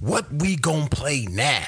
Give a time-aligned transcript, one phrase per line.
[0.00, 1.66] What we gonna play now?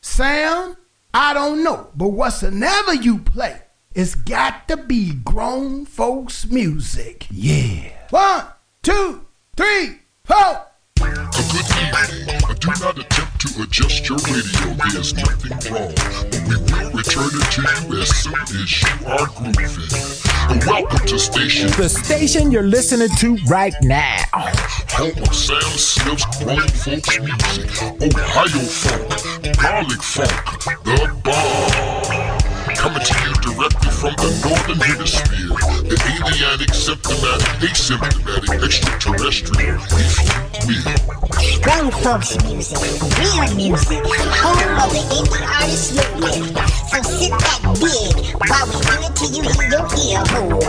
[0.00, 0.76] Sam,
[1.12, 3.62] I don't know, but whatsoever you play,
[3.92, 7.26] it's got to be grown folks music.
[7.32, 7.90] Yeah.
[8.10, 8.44] One,
[8.80, 9.26] two,
[9.56, 10.66] three, four.
[12.64, 12.84] A good evening.
[12.84, 14.74] Do not attempt to adjust your radio.
[14.92, 15.92] There's nothing wrong.
[15.94, 19.92] But we will return it to you as soon as you are grooving.
[20.48, 21.68] And welcome to station.
[21.76, 24.16] The station you're listening to right now.
[24.32, 27.70] Home of Sam Smith's grown folks music.
[28.02, 30.30] Ohio funk, garlic funk,
[30.84, 32.74] the bomb.
[32.76, 35.52] Coming to you directly from the northern hemisphere.
[35.84, 41.14] The alienic, symptomatic, asymptomatic, extraterrestrial, if you will.
[41.60, 42.80] Grown folks music,
[43.20, 44.00] real music,
[44.40, 46.56] home of the indie artist movement.
[46.88, 50.64] So sit back big while we bring it to you in your ear hole.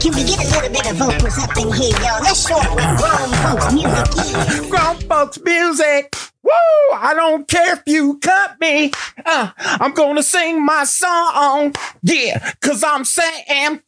[0.00, 2.24] Can we get a little bit of vocals up in here, y'all?
[2.24, 4.70] Let's show what grown folks music is.
[4.70, 6.16] Grown folks music.
[6.44, 6.50] Woo!
[6.94, 8.92] I don't care if you cut me.
[9.24, 11.74] Uh, I'm gonna sing my song.
[12.02, 12.13] Yeah,
[12.60, 13.80] cause I'm Sam.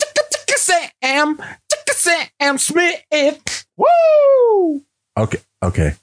[0.56, 1.40] Sam.
[1.88, 3.66] Sam Smith.
[3.76, 4.82] Woo!
[5.16, 5.94] Okay, okay.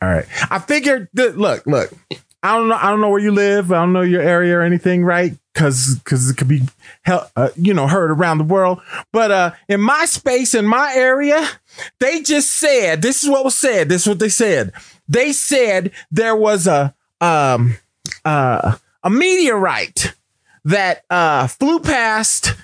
[0.00, 0.26] All right.
[0.50, 1.92] I figured that look, look.
[2.42, 2.78] I don't know.
[2.80, 3.70] I don't know where you live.
[3.70, 5.32] I don't know your area or anything, right?
[5.54, 6.62] Because because it could be,
[7.02, 8.80] hel- uh, you know, heard around the world.
[9.12, 11.46] But uh, in my space, in my area,
[12.00, 13.88] they just said this is what was said.
[13.88, 14.72] This is what they said.
[15.08, 17.76] They said there was a um
[18.24, 20.14] uh a meteorite
[20.64, 22.54] that uh flew past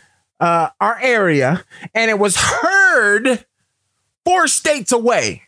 [0.40, 3.44] uh our area, and it was heard
[4.24, 5.42] four states away.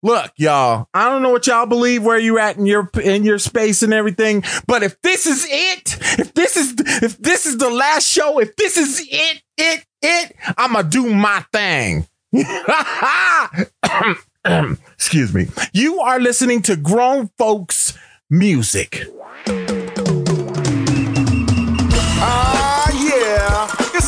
[0.00, 3.38] Look, y'all, I don't know what y'all believe where you're at in your in your
[3.38, 7.70] space and everything, but if this is it, if this is if this is the
[7.70, 12.06] last show, if this is it, it, it, I'ma do my thing.
[14.94, 15.48] Excuse me.
[15.72, 17.98] You are listening to grown folks
[18.30, 19.04] music.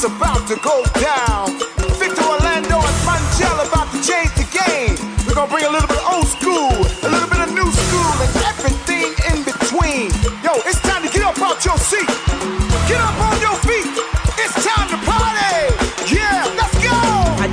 [0.02, 1.58] It's about to go down.
[2.00, 4.96] Victor Orlando and Mangel about to change the game.
[5.28, 6.72] We're gonna bring a little bit of old school,
[7.04, 10.08] a little bit of new school, and everything in between.
[10.40, 12.08] Yo, it's time to get up out your seat.
[12.88, 13.29] Get up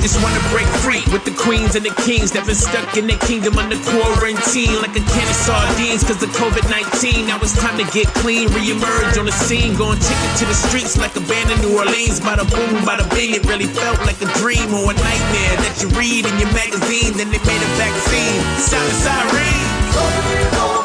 [0.01, 3.19] just wanna break free with the queens and the kings that been stuck in their
[3.25, 7.27] kingdom under quarantine like a can of sardines cause of COVID-19.
[7.27, 10.97] Now it's time to get clean, re-emerge on the scene, going ticket to the streets
[10.97, 12.19] like a band in New Orleans.
[12.19, 15.87] Bada boom, bada bing, it really felt like a dream or a nightmare that you
[15.97, 17.17] read in your magazine.
[17.17, 18.39] Then they made a vaccine.
[18.61, 20.76] Sound a siren.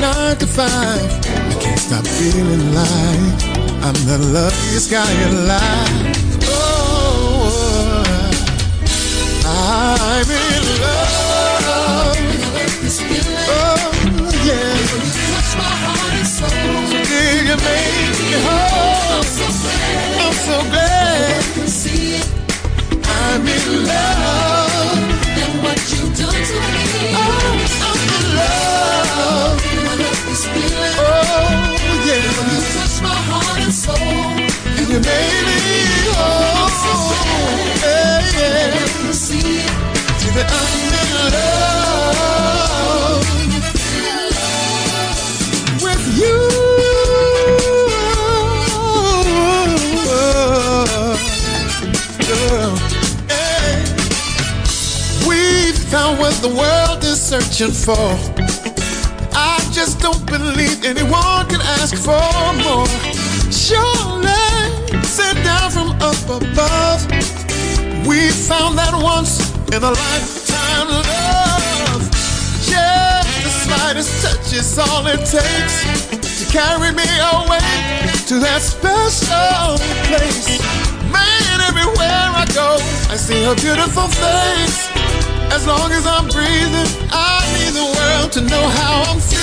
[0.00, 1.10] nine to five.
[1.50, 3.42] I can't stop feeling like
[3.86, 6.16] I'm the luckiest guy alive.
[6.44, 6.52] Oh,
[7.46, 8.04] oh,
[9.44, 11.25] oh, I'm in love.
[35.06, 35.60] baby.
[36.18, 36.68] Oh,
[37.82, 38.86] yeah, yeah.
[40.20, 41.32] To the unknown.
[45.82, 46.66] With you.
[55.96, 58.08] found what the world is searching for.
[59.32, 62.20] I just don't believe anyone can ask for
[62.64, 62.86] more.
[63.50, 63.95] Sure
[66.28, 67.02] up above.
[68.06, 69.38] We found that once
[69.70, 72.02] in a lifetime love.
[72.62, 75.86] Just the slightest touch is all it takes
[76.38, 77.62] to carry me away
[78.26, 79.78] to that special
[80.10, 80.58] place.
[81.10, 82.78] Man, everywhere I go,
[83.10, 84.90] I see her beautiful face.
[85.52, 89.35] As long as I'm breathing, I need the world to know how I'm feeling.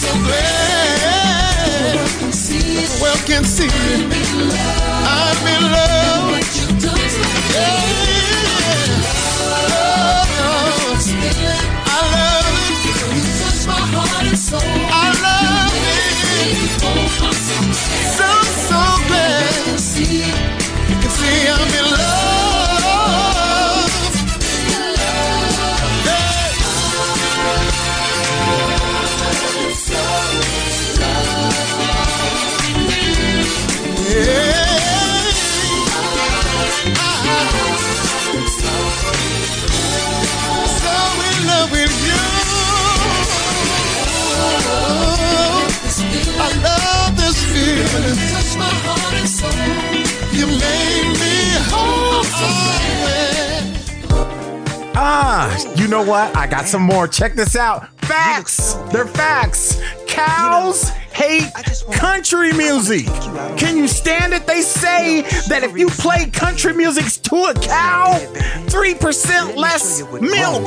[0.00, 1.96] so glad.
[2.00, 2.90] well can see it.
[3.26, 3.68] Can see.
[3.68, 5.06] I'm in love.
[5.06, 6.24] I'm in love.
[6.24, 7.42] And what you do to me.
[7.54, 8.00] Yeah.
[9.52, 10.24] Oh,
[11.86, 12.78] I love it.
[13.14, 14.89] You touch my heart and soul.
[56.20, 56.36] What?
[56.36, 57.08] I got some more.
[57.08, 57.88] Check this out.
[58.00, 58.74] Facts.
[58.92, 59.80] They're facts.
[60.06, 61.50] Cows hate
[61.92, 63.06] country music.
[63.56, 64.46] Can you stand it?
[64.46, 68.18] They say that if you play country music to a cow,
[68.66, 70.64] 3% less milk.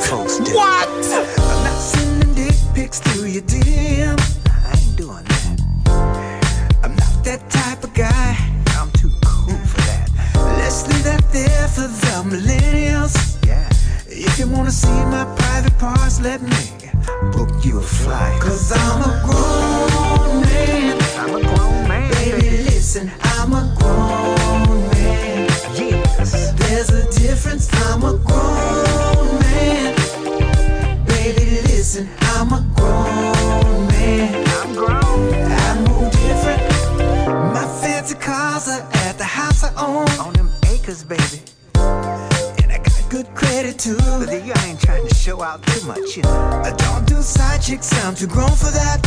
[0.54, 0.90] What?
[0.90, 4.18] I'm not sending dick pics to your DM.
[4.48, 6.80] I ain't doing that.
[6.84, 8.38] I'm not that type of guy.
[8.80, 10.10] I'm too cool for that.
[10.58, 12.64] Let's leave that there for the millennials.
[12.64, 12.73] Yeah.
[14.34, 16.58] If you wanna see my private parts, let me
[17.34, 18.42] book you a flight.
[18.42, 21.00] Cause I'm a grown man.
[21.20, 22.12] I'm a grown man.
[22.14, 25.50] Baby, listen, I'm a grown man.
[25.76, 26.52] Yes.
[26.54, 27.70] There's a difference.
[27.86, 29.96] I'm a grown man.
[31.06, 32.73] Baby, listen, I'm a
[43.84, 43.98] too.
[43.98, 46.62] But I ain't trying to show out too much, you know.
[46.64, 49.00] I don't do side chicks, I'm too grown for that.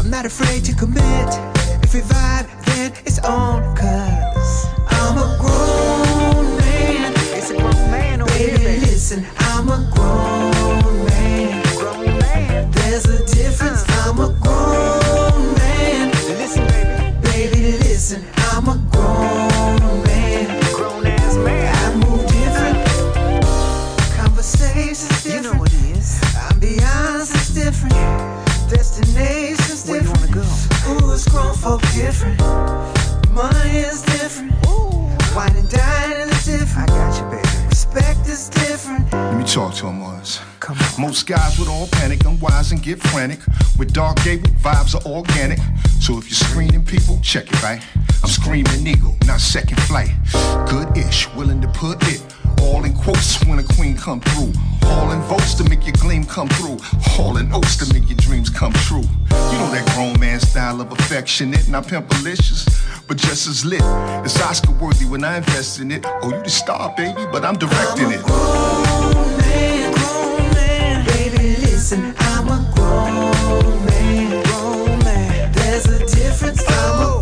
[0.00, 1.30] I'm not afraid to commit.
[1.84, 3.62] If we vibe, then it's on.
[3.76, 7.12] Cause I'm a grown man.
[7.38, 8.80] It's a grown man over baby, here, baby.
[8.80, 11.62] Listen, I'm a grown man.
[11.76, 12.70] Grown man.
[12.72, 13.84] There's a difference.
[13.88, 14.10] Uh.
[14.10, 16.10] I'm a grown man.
[16.40, 17.52] Listen, baby.
[17.52, 19.49] Baby, listen, I'm a grown
[29.00, 29.88] Destinations different.
[29.88, 31.06] Where you wanna go?
[31.06, 32.38] Ooh, it's grown folk different.
[33.30, 34.52] Money is different.
[35.34, 36.90] Wine and dining is different.
[36.90, 37.66] I got you, baby.
[37.68, 39.10] Respect is different.
[39.12, 40.40] Let me talk to him, Mars.
[40.98, 43.40] Most guys would all panic, unwise and get frantic.
[43.78, 45.58] With Clark Gable, vibes are organic.
[46.00, 47.82] So if you're screening people, check it, right?
[48.22, 50.10] I'm screaming eagle, not second flight.
[50.68, 52.22] Good-ish, willing to put it
[52.60, 54.52] all in quotes when a queen come through.
[54.84, 56.78] All in votes to make your gleam come through.
[57.18, 59.02] All in oats to make your dreams come true.
[59.02, 62.66] You know that grown man style of affectionate, not pimpalicious,
[63.06, 63.82] but just as lit.
[64.24, 66.04] It's Oscar worthy when I invest in it.
[66.22, 68.22] Oh, you the star, baby, but I'm directing it.
[68.22, 71.06] Grown man, grown man.
[71.06, 74.42] Baby, listen, I'm a grown man.
[74.44, 75.52] Grown man.
[75.52, 76.62] There's a difference.
[76.68, 77.19] I'm a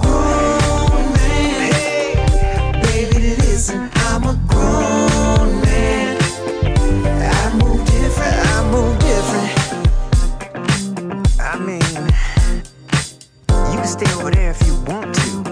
[13.98, 15.42] stay over there if you want to,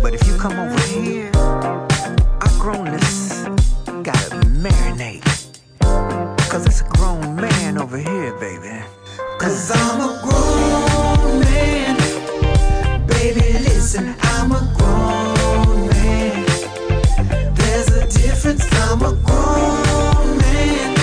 [0.00, 3.44] but if you come over here, our grownness
[4.04, 5.24] gotta marinate.
[6.48, 8.80] Cause it's a grown man over here, baby.
[9.38, 11.96] Cause I'm a grown man.
[13.08, 16.44] Baby, listen, I'm a grown man.
[17.56, 20.93] There's a difference, I'm a grown man.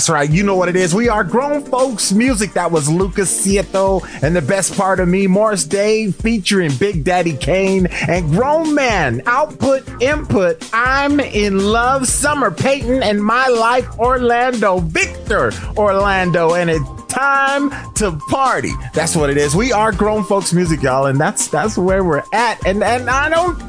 [0.00, 0.30] That's right.
[0.30, 0.94] You know what it is.
[0.94, 2.54] We are grown folks music.
[2.54, 7.36] That was Lucas Cieto and the best part of me, Morris Day featuring Big Daddy
[7.36, 9.20] Kane and Grown Man.
[9.26, 10.66] Output, input.
[10.72, 12.06] I'm in love.
[12.06, 14.78] Summer Payton and my life, Orlando.
[14.78, 16.54] Victor Orlando.
[16.54, 18.72] And it's time to party.
[18.94, 19.54] That's what it is.
[19.54, 22.64] We are grown folks music, y'all, and that's that's where we're at.
[22.66, 23.60] And and I don't.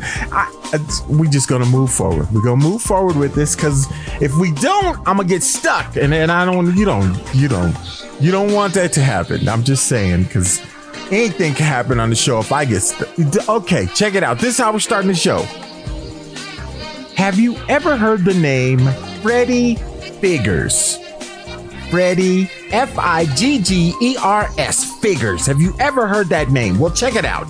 [1.10, 2.32] We just gonna move forward.
[2.32, 3.88] We're gonna move forward with this because
[4.22, 5.98] if we don't, I'm gonna get stuck.
[5.98, 6.76] And and I don't.
[6.76, 7.36] You don't.
[7.36, 7.76] You don't.
[8.20, 9.50] You don't want that to happen.
[9.50, 10.62] I'm just saying because
[11.12, 13.10] anything can happen on the show if I get stuck.
[13.50, 14.40] Okay, check it out.
[14.40, 15.42] This is how we're starting the show.
[17.16, 18.80] Have you ever heard the name
[19.22, 20.98] Freddie Figgers?
[21.90, 25.46] Freddie, F I G G E R S, Figgers.
[25.46, 26.80] Have you ever heard that name?
[26.80, 27.46] Well, check it out.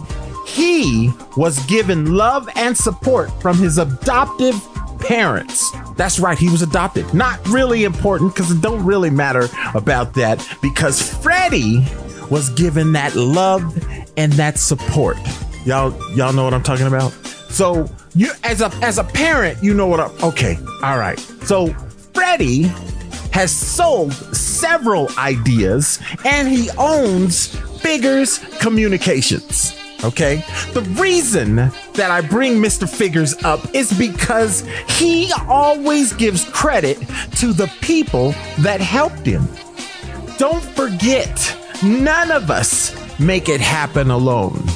[0.52, 4.56] He was given love and support from his adoptive
[5.00, 5.72] parents.
[5.96, 7.14] That's right, he was adopted.
[7.14, 11.86] Not really important because it don't really matter about that because Freddie
[12.30, 13.62] was given that love
[14.18, 15.18] and that support.
[15.66, 17.12] Y'all, y'all know what I'm talking about.
[17.50, 20.00] So you, as a as a parent, you know what?
[20.00, 21.20] I'm, okay, all right.
[21.20, 21.68] So
[22.14, 22.64] Freddie
[23.32, 29.81] has sold several ideas and he owns Figgers Communications.
[30.04, 30.44] Okay.
[30.74, 32.90] The reason that I bring Mr.
[32.90, 36.98] Figgers up is because he always gives credit
[37.38, 39.48] to the people that helped him.
[40.38, 44.68] Don't forget, none of us make it happen alone.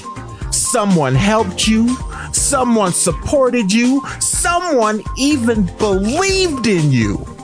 [0.52, 1.98] Someone helped you,
[2.32, 7.35] someone supported you, someone even believed in you.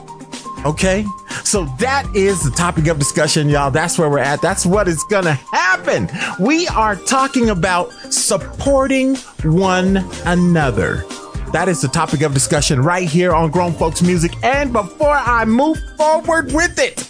[0.64, 1.04] Okay?
[1.44, 3.70] So that is the topic of discussion, y'all.
[3.70, 4.40] That's where we're at.
[4.40, 6.08] That's what is going to happen.
[6.38, 11.04] We are talking about supporting one another.
[11.52, 14.32] That is the topic of discussion right here on Grown Folks Music.
[14.42, 17.08] And before I move forward with it,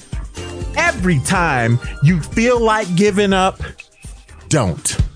[0.77, 3.61] every time you feel like giving up,
[4.49, 5.12] don't.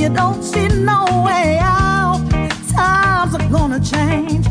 [0.00, 2.26] you don't see no way out.
[2.72, 4.49] Times are gonna change.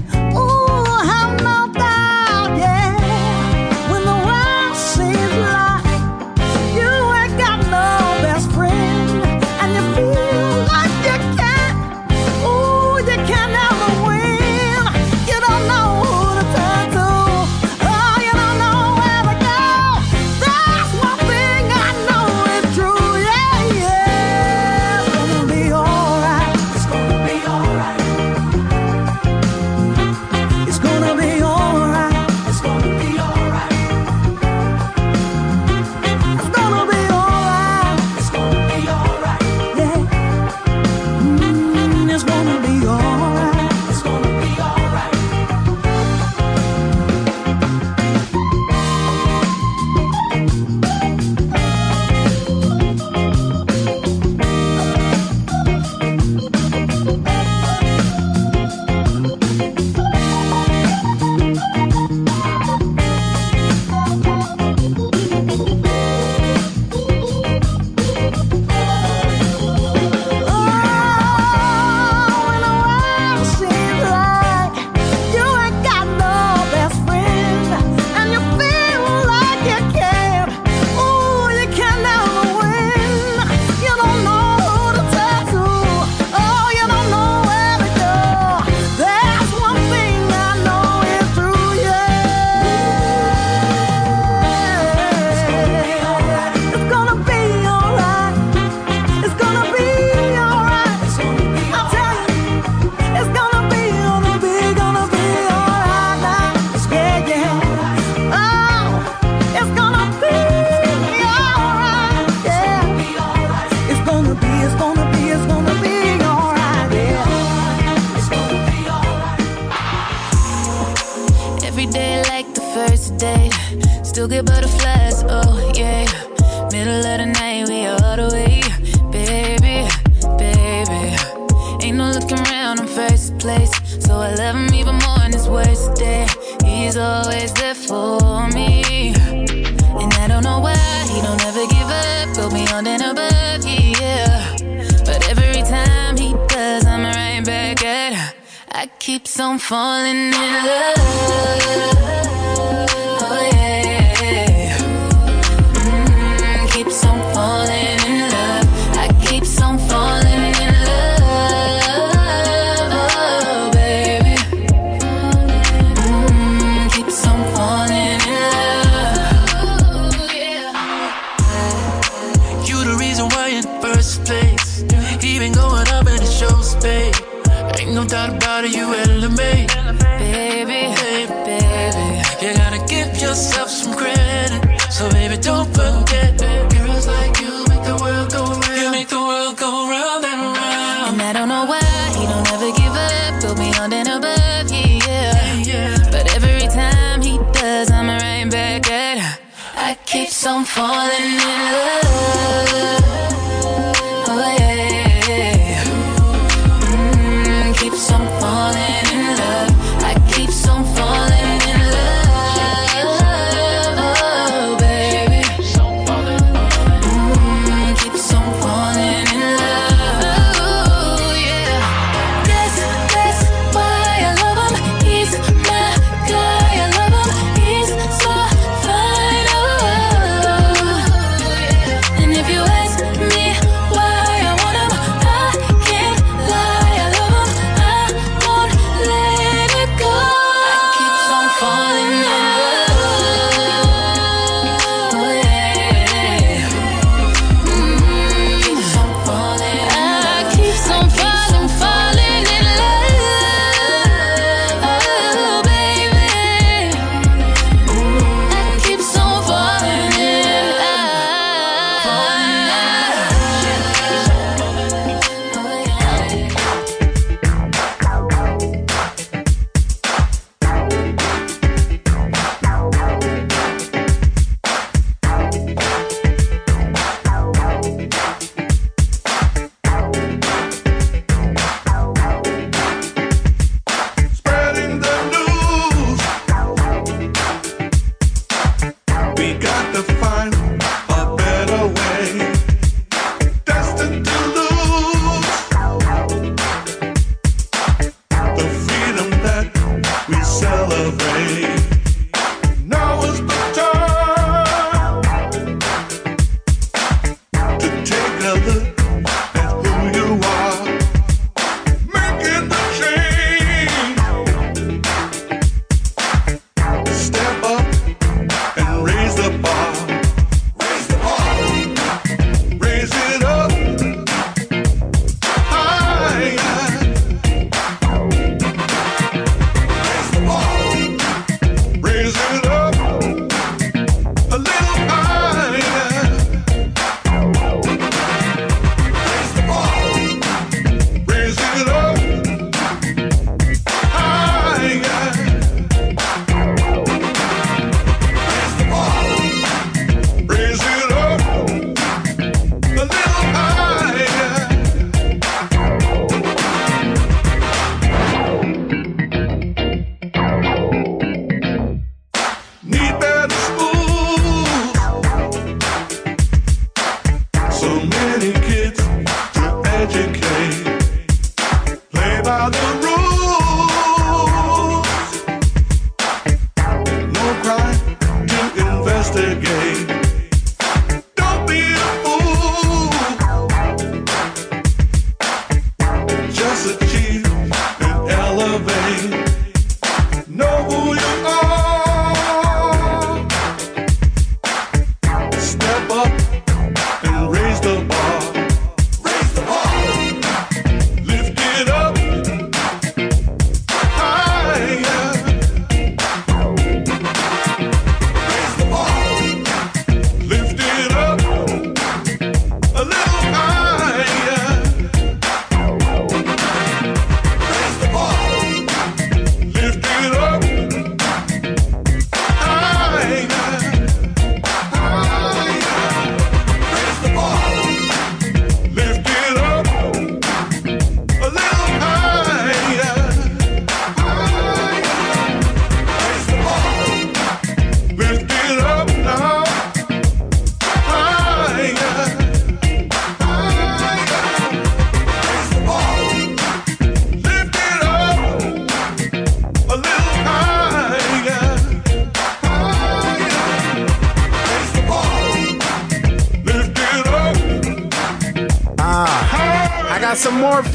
[332.22, 332.79] Is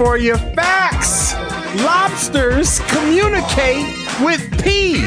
[0.05, 1.33] for your facts.
[1.83, 3.87] Lobsters communicate
[4.21, 5.01] with pee.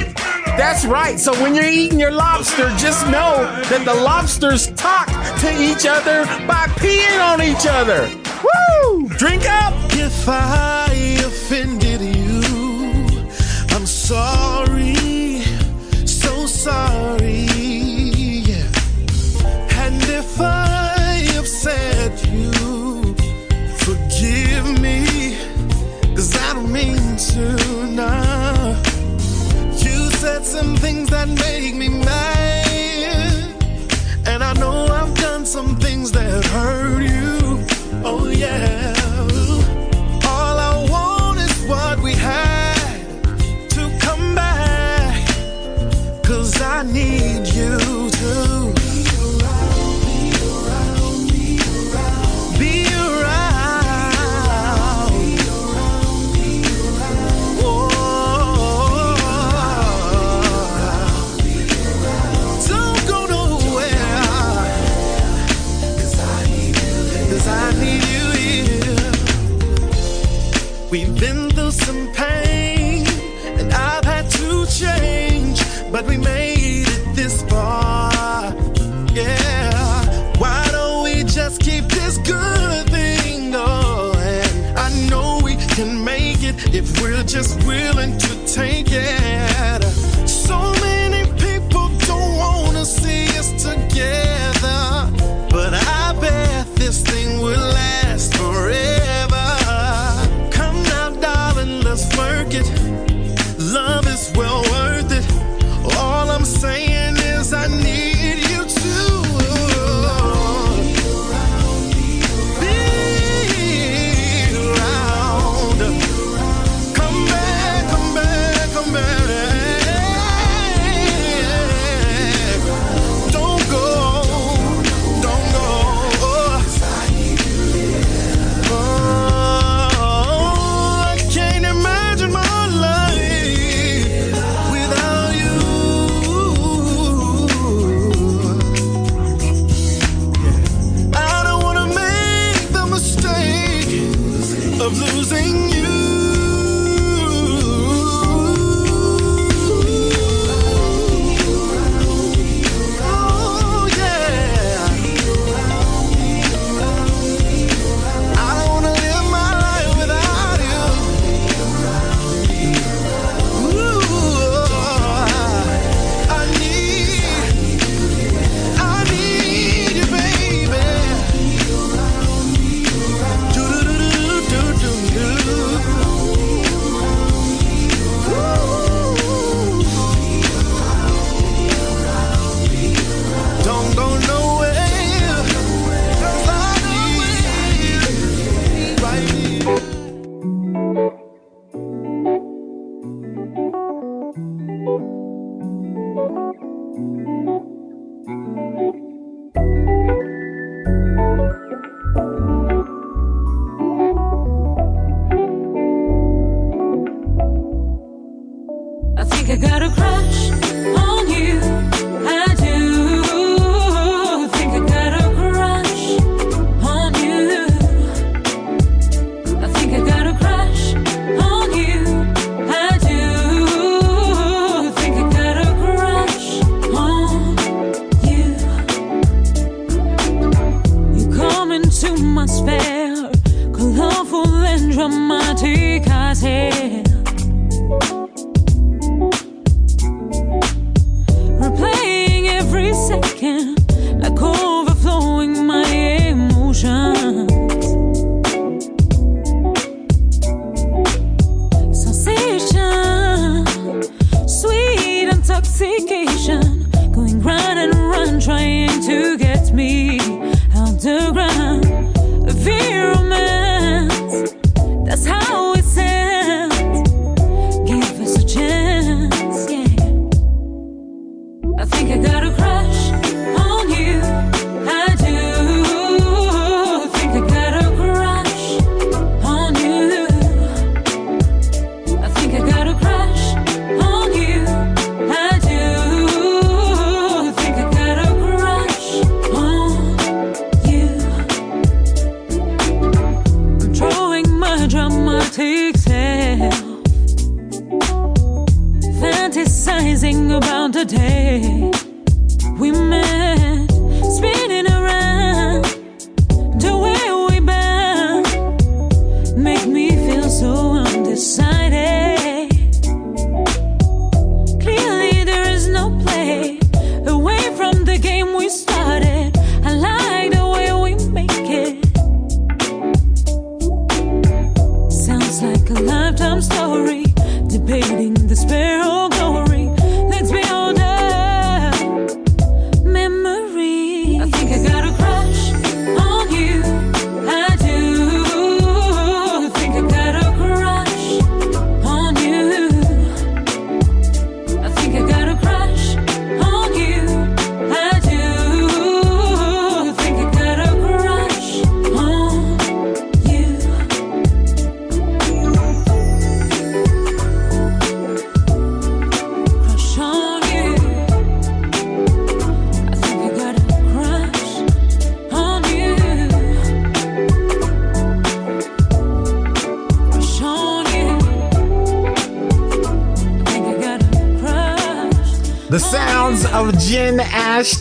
[0.57, 1.19] That's right.
[1.19, 5.07] So when you're eating your lobster, just know that the lobsters talk
[5.41, 8.09] to each other by peeing on each other.
[8.41, 9.07] Woo!
[9.09, 9.73] Drink up.
[9.93, 11.36] If I, if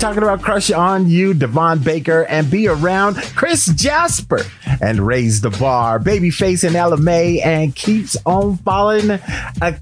[0.07, 4.42] talking about Crush on You, Devon Baker, and Be Around Chris Jasper
[4.80, 9.18] and Raise the Bar, Babyface and Ella Mai, and Keeps on Falling, a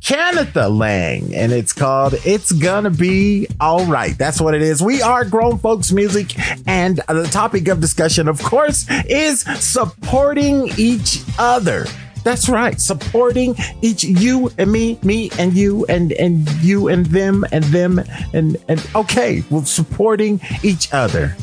[0.01, 1.35] Canatha Lang.
[1.35, 4.17] And it's called It's Gonna Be Alright.
[4.17, 4.81] That's what it is.
[4.81, 6.35] We are grown folks music,
[6.67, 11.85] and the topic of discussion, of course, is supporting each other.
[12.25, 12.81] That's right.
[12.81, 18.03] Supporting each you and me, me and you and and you and them and them
[18.35, 21.35] and and okay, well supporting each other.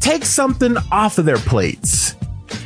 [0.00, 2.16] Take something off of their plates.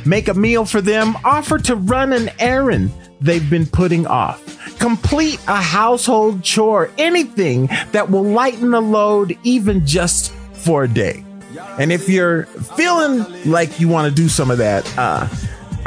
[0.05, 2.91] Make a meal for them, offer to run an errand
[3.21, 4.43] they've been putting off.
[4.79, 11.23] Complete a household chore, anything that will lighten the load even just for a day.
[11.79, 15.27] And if you're feeling like you want to do some of that, uh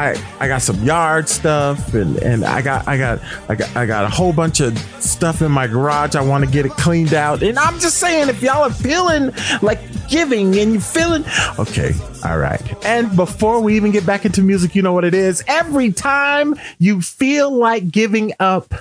[0.01, 3.21] I, I got some yard stuff and, and I got I got
[3.51, 6.15] I got I got a whole bunch of stuff in my garage.
[6.15, 7.43] I want to get it cleaned out.
[7.43, 9.31] And I'm just saying if y'all are feeling
[9.61, 9.79] like
[10.09, 11.23] giving and you're feeling
[11.59, 11.93] okay,
[12.25, 12.63] all right.
[12.83, 15.45] And before we even get back into music, you know what it is.
[15.47, 18.73] Every time you feel like giving up,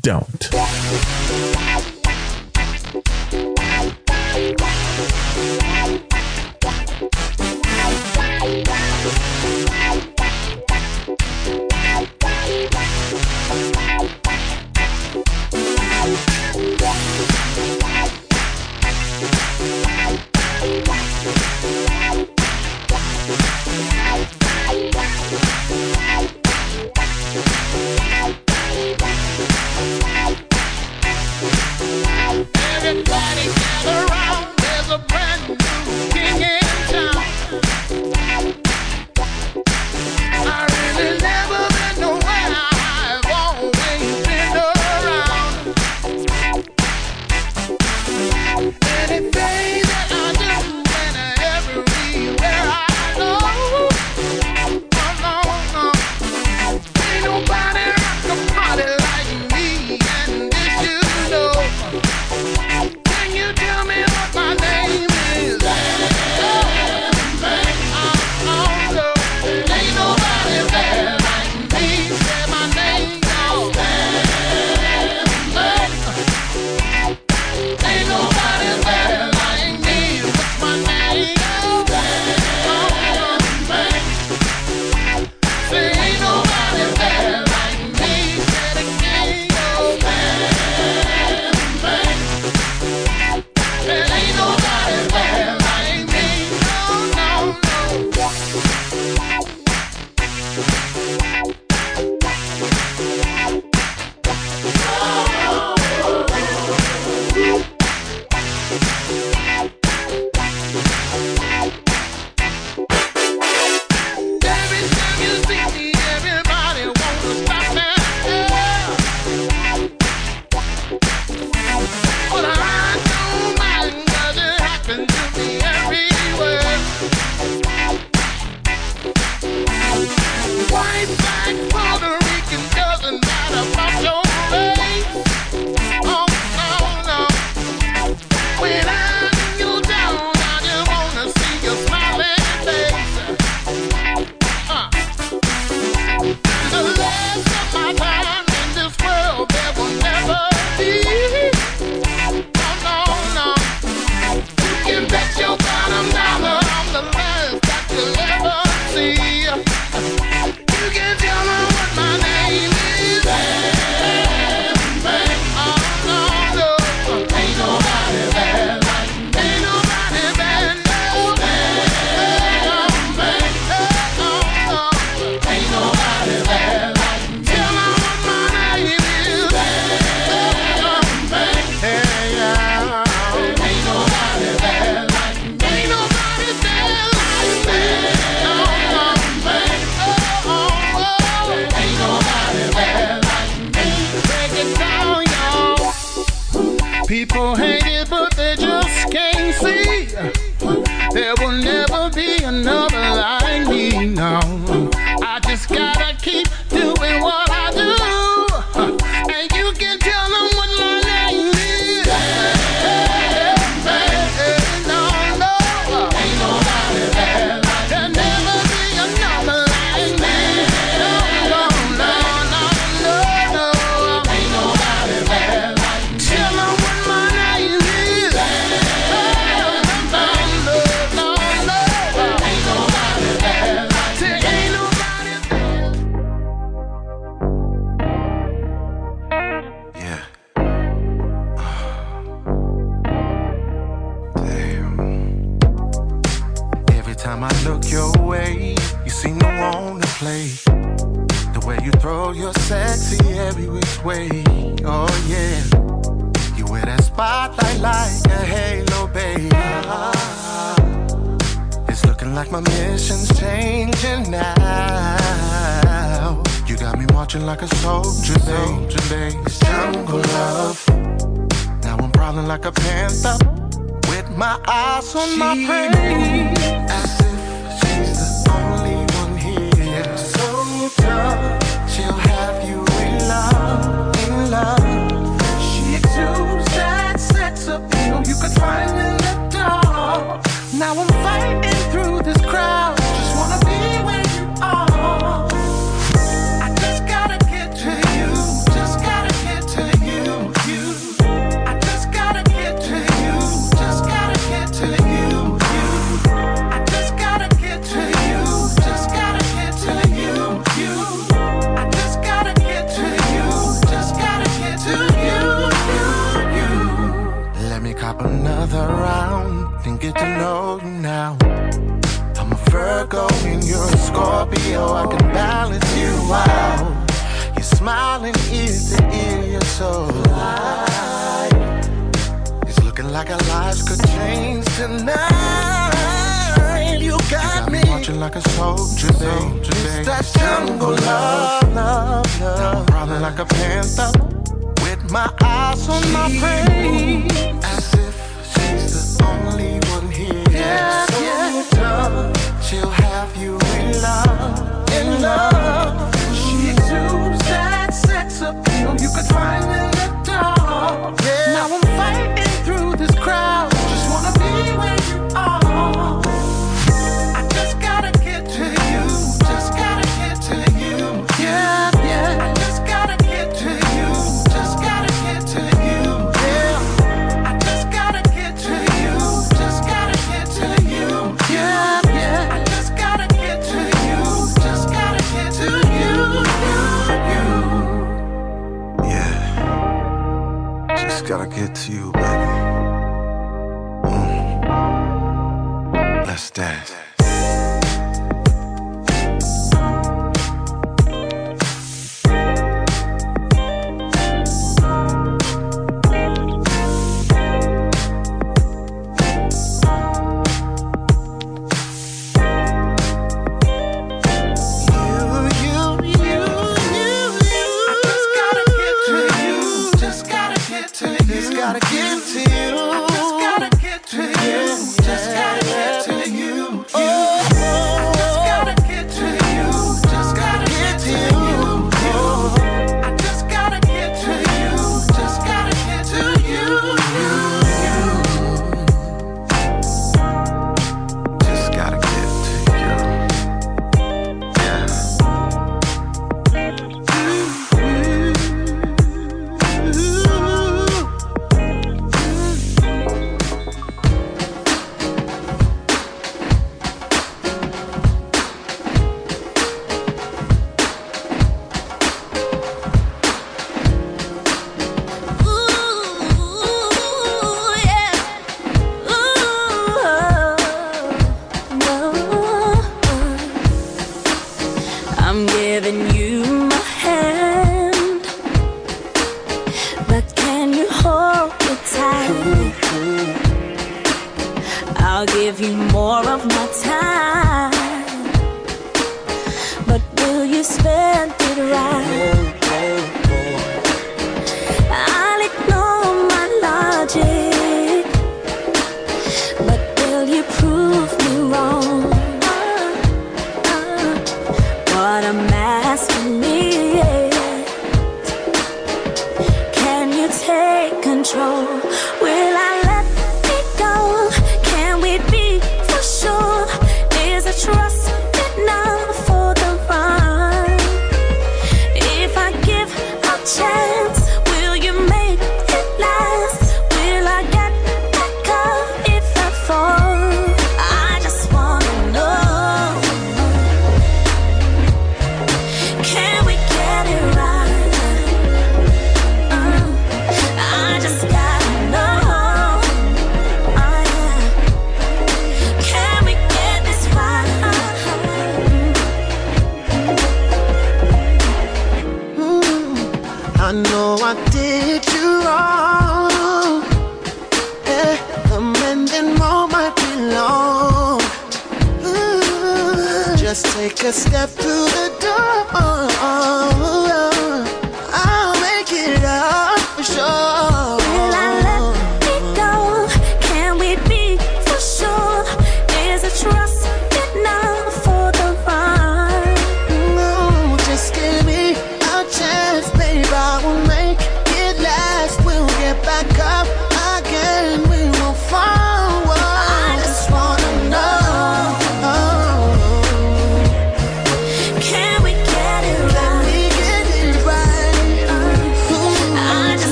[0.00, 0.50] don't.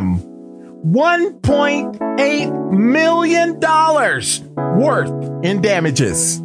[0.00, 0.20] Him.
[0.92, 3.60] $1.8 million
[4.80, 6.39] worth in damages.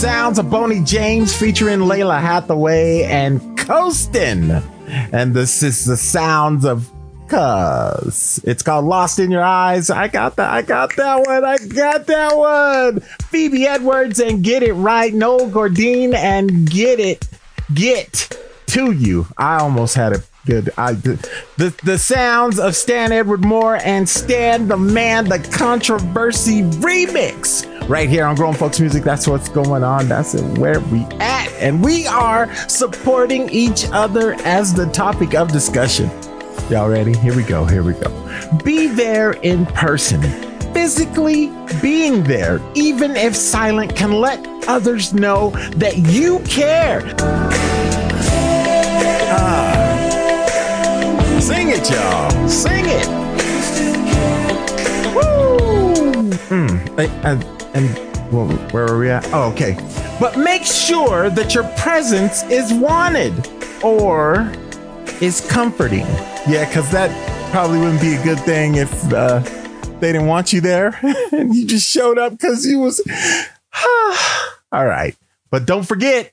[0.00, 4.62] Sounds of Boney James featuring Lalah Hathaway and Coastin.
[5.12, 6.90] And this is the sounds of
[7.28, 8.40] Cuz.
[8.44, 9.90] It's called Lost in Your Eyes.
[9.90, 10.48] I got that.
[10.48, 11.44] I got that one.
[11.44, 13.00] I got that one.
[13.28, 15.12] Phoebe Edwards and Get It Right.
[15.12, 17.28] Noel Gourdin and Get It.
[17.74, 18.34] Get
[18.68, 19.26] to you.
[19.36, 20.70] I almost had it good.
[20.76, 27.66] I the the sounds of Stan Edward Moore and Stan the Man the Controversy remix
[27.88, 29.02] right here on Grown Folks Music.
[29.02, 30.08] That's what's going on.
[30.08, 36.10] That's where we at, and we are supporting each other as the topic of discussion.
[36.70, 37.16] Y'all ready?
[37.16, 37.64] Here we go.
[37.64, 38.10] Here we go.
[38.64, 40.22] Be there in person.
[40.72, 41.50] Physically
[41.82, 47.02] being there, even if silent, can let others know that you care.
[49.32, 49.69] Ah.
[51.90, 52.48] Y'all.
[52.48, 53.06] Sing it.
[55.14, 56.30] Woo!
[56.48, 57.24] Mm.
[57.24, 59.26] And, and well, where are we at?
[59.32, 59.76] Oh, okay.
[60.20, 63.32] But make sure that your presence is wanted
[63.82, 64.52] or
[65.20, 66.06] is comforting.
[66.48, 67.10] Yeah, because that
[67.50, 69.40] probably wouldn't be a good thing if uh,
[69.98, 70.98] they didn't want you there
[71.32, 73.00] and you just showed up because you was.
[74.72, 75.16] All right.
[75.50, 76.32] But don't forget,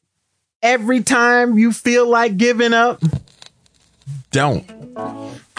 [0.62, 3.02] every time you feel like giving up,
[4.32, 4.64] don't.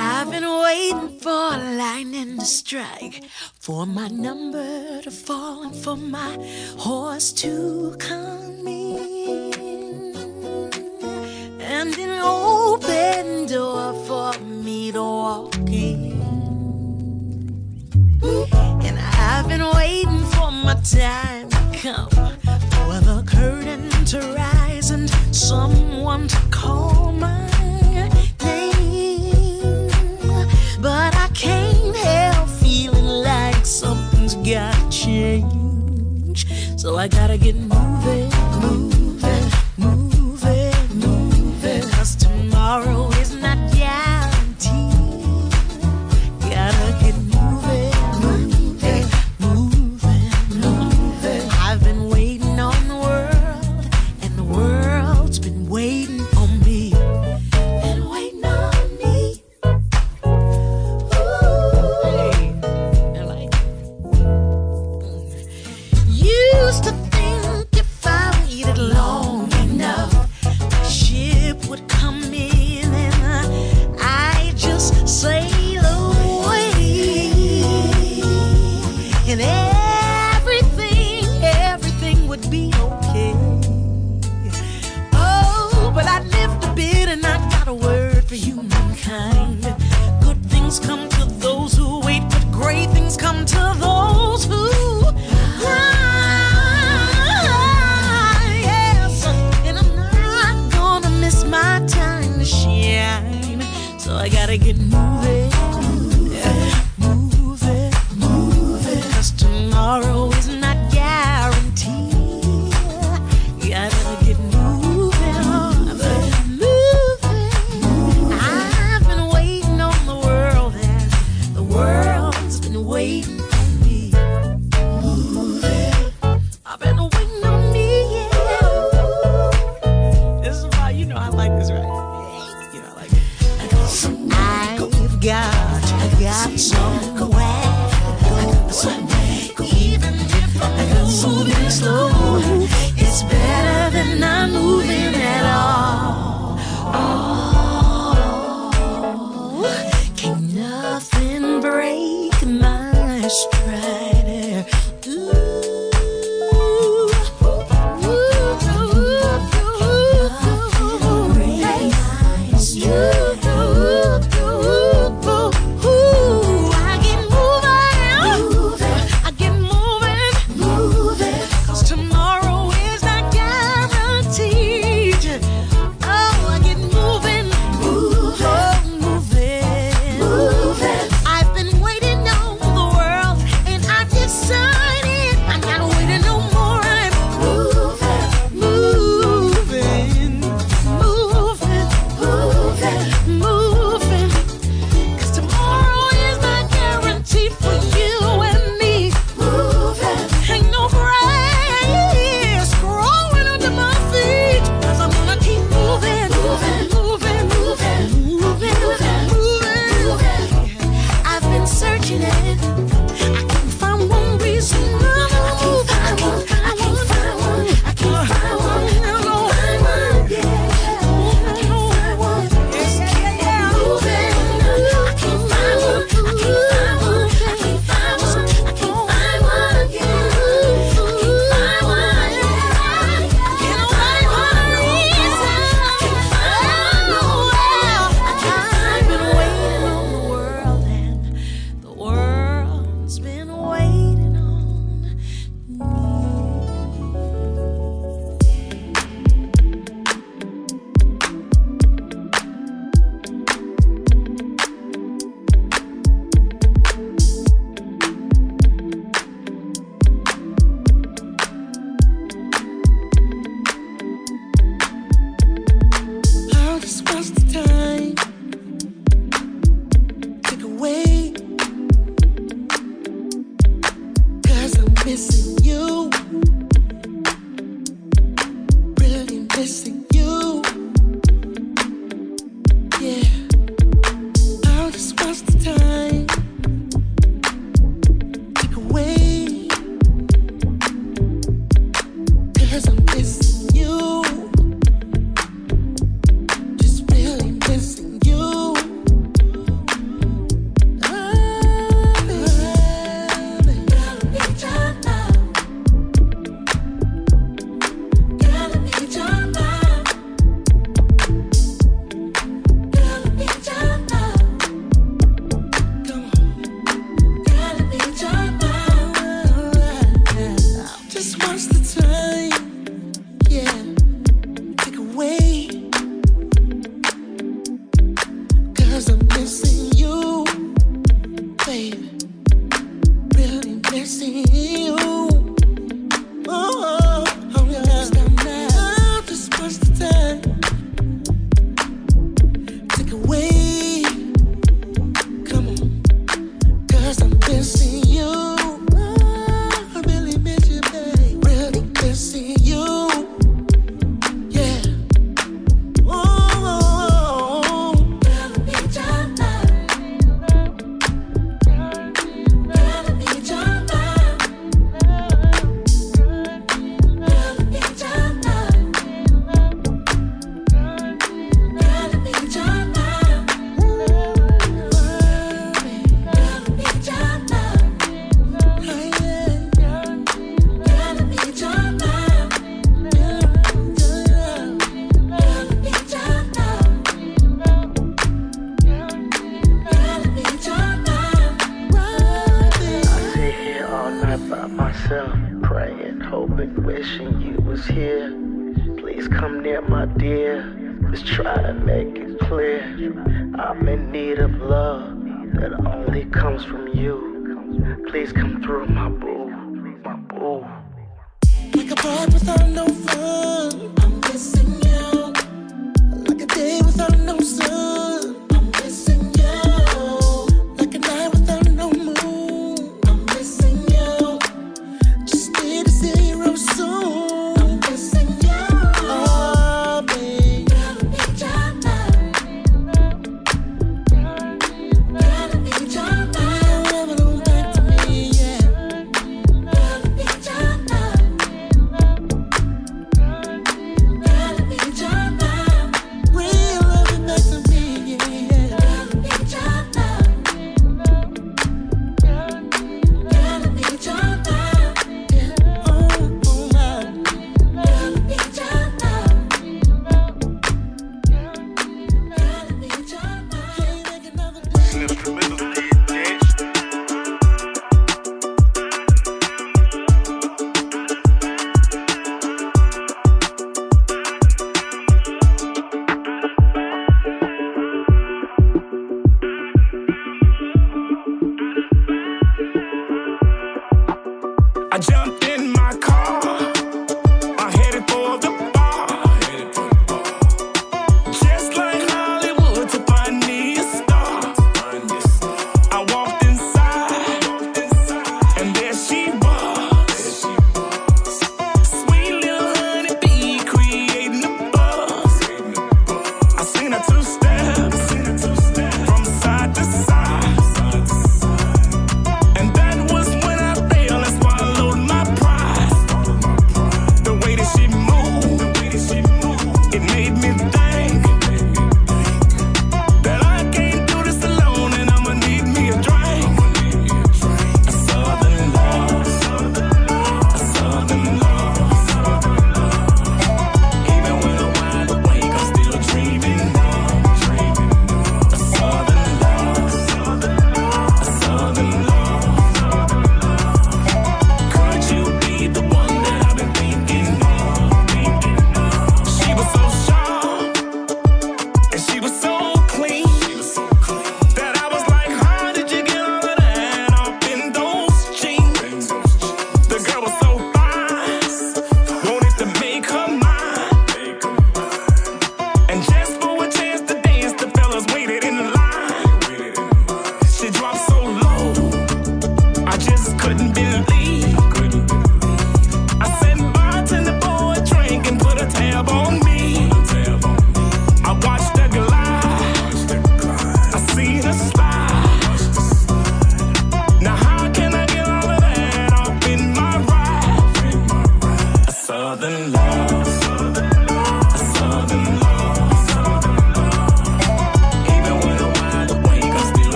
[0.00, 3.24] I've been waiting for lightning to strike,
[3.58, 6.38] for my number to fall, and for my
[6.78, 10.14] horse to come in.
[11.60, 16.22] And an open door for me to walk in.
[18.22, 25.10] And I've been waiting for my time to come, for the curtain to rise and
[25.34, 27.47] someone to call my
[30.80, 36.46] But I can't help feeling like something's gotta change.
[36.76, 38.27] So I gotta get moving,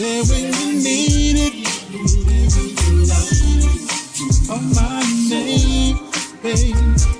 [0.00, 1.54] there when you need it.
[4.46, 5.98] Call my name,
[6.42, 7.19] babe.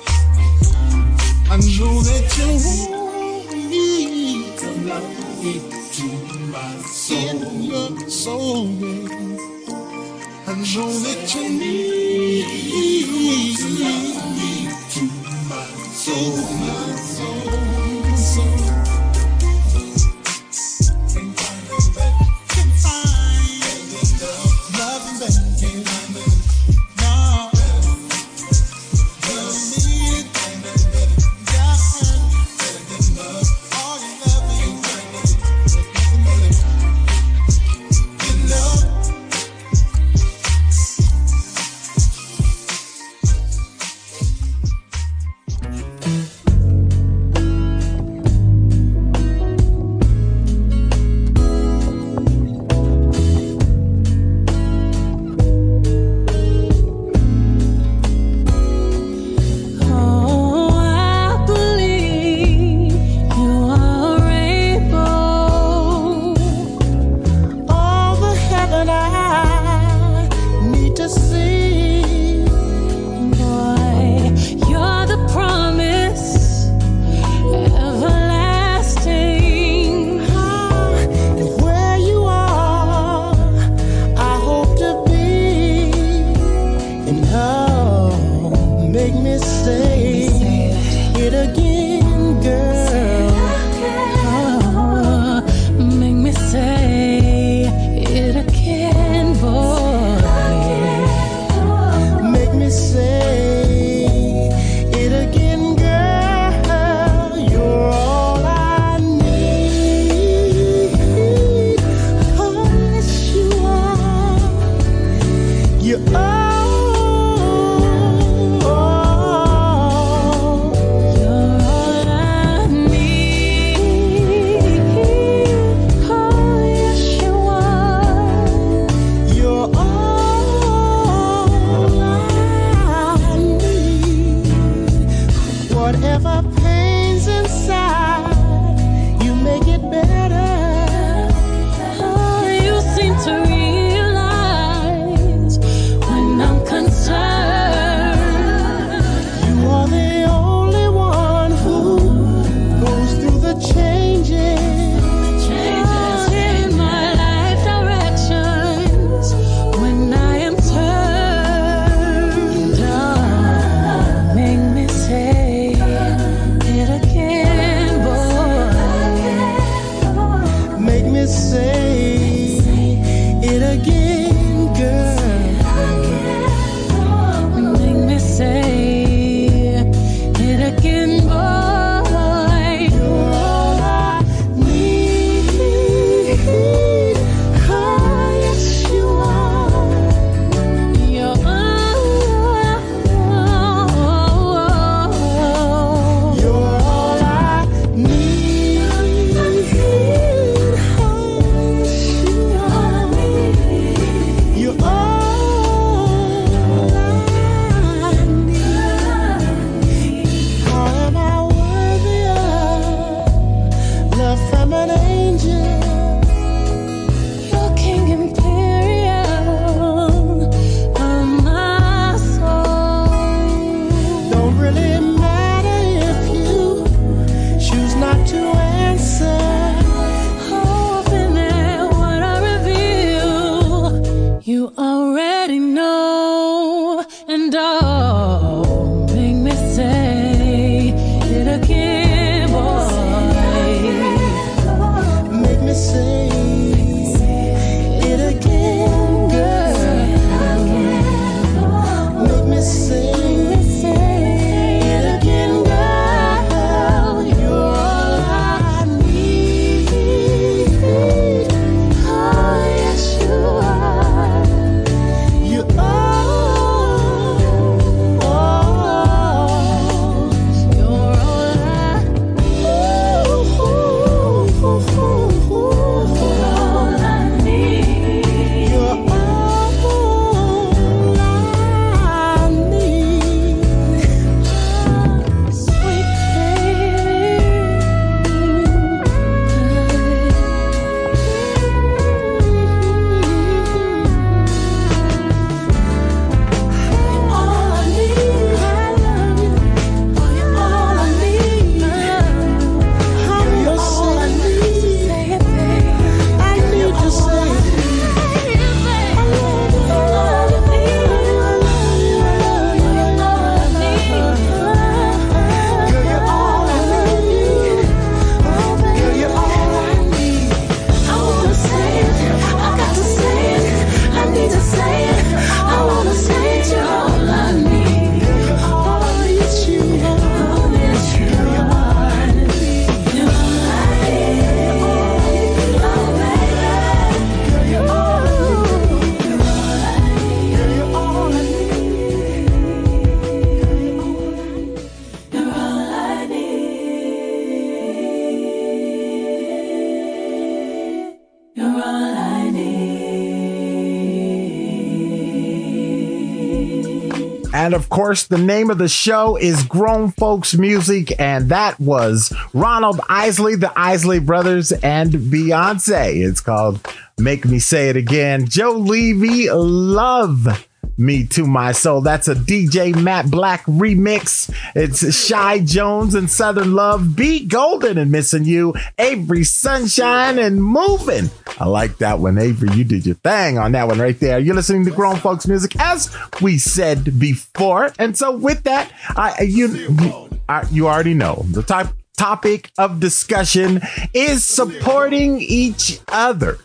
[357.71, 362.33] And of course, the name of the show is Grown Folks Music, and that was
[362.53, 366.21] Ronald Isley, the Isley Brothers, and Beyonce.
[366.21, 366.85] It's called
[367.17, 368.45] Make Me Say It Again.
[368.45, 370.67] Joe Levy, Love
[370.97, 372.01] Me to My Soul.
[372.01, 374.53] That's a DJ Matt Black remix.
[374.75, 381.29] It's Shy Jones and Southern Love, Beat Golden and Missing You, Avery Sunshine and Moving.
[381.59, 382.75] I like that one, Avery.
[382.75, 384.39] You did your thing on that one right there.
[384.39, 387.91] You're listening to Grown Folks Music, as we said before.
[387.99, 390.29] And so, with that, I you you,
[390.71, 391.87] you already know the type
[392.17, 393.81] topic of discussion
[394.13, 396.59] is supporting each other.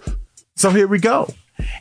[0.55, 1.29] So here we go.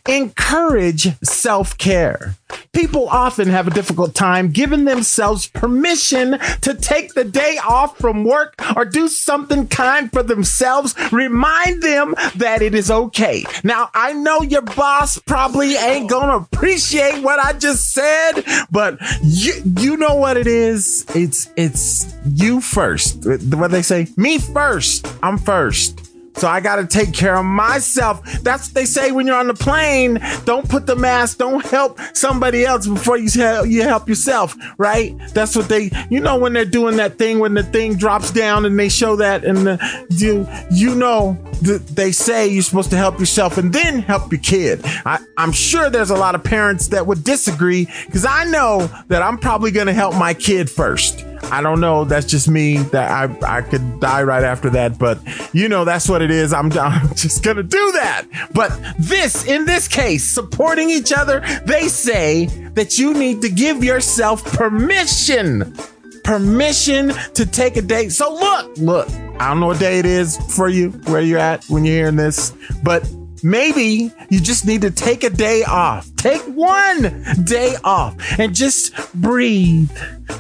[0.08, 2.36] Encourage self care.
[2.74, 8.24] People often have a difficult time giving themselves permission to take the day off from
[8.24, 10.94] work or do something kind for themselves.
[11.12, 13.46] Remind them that it is okay.
[13.64, 19.54] Now, I know your boss probably ain't gonna appreciate what I just said, but you,
[19.78, 21.06] you know what it is.
[21.16, 23.26] It's, it's you first.
[23.26, 24.08] What they say?
[24.18, 25.08] Me first.
[25.24, 26.15] I'm first.
[26.36, 28.24] So I got to take care of myself.
[28.42, 30.20] That's what they say when you're on the plane.
[30.46, 31.38] Don't put the mask.
[31.38, 35.16] Don't help somebody else before you help, you help yourself, right?
[35.34, 38.66] That's what they, you know, when they're doing that thing, when the thing drops down
[38.66, 42.98] and they show that and the, you, you know, th- they say you're supposed to
[42.98, 44.82] help yourself and then help your kid.
[45.06, 49.22] I, I'm sure there's a lot of parents that would disagree because I know that
[49.22, 51.26] I'm probably going to help my kid first.
[51.52, 52.06] I don't know.
[52.06, 52.78] That's just me.
[52.78, 55.20] That I I could die right after that, but
[55.54, 56.54] you know that's what it is.
[56.54, 58.26] I'm, I'm just gonna do that.
[58.54, 63.84] But this, in this case, supporting each other, they say that you need to give
[63.84, 65.76] yourself permission,
[66.24, 68.12] permission to take a date.
[68.12, 69.10] So look, look.
[69.40, 72.16] I don't know what day it is for you, where you're at when you're hearing
[72.16, 72.54] this,
[72.84, 73.06] but
[73.46, 76.14] maybe you just need to take a day off.
[76.16, 79.92] Take one day off and just breathe.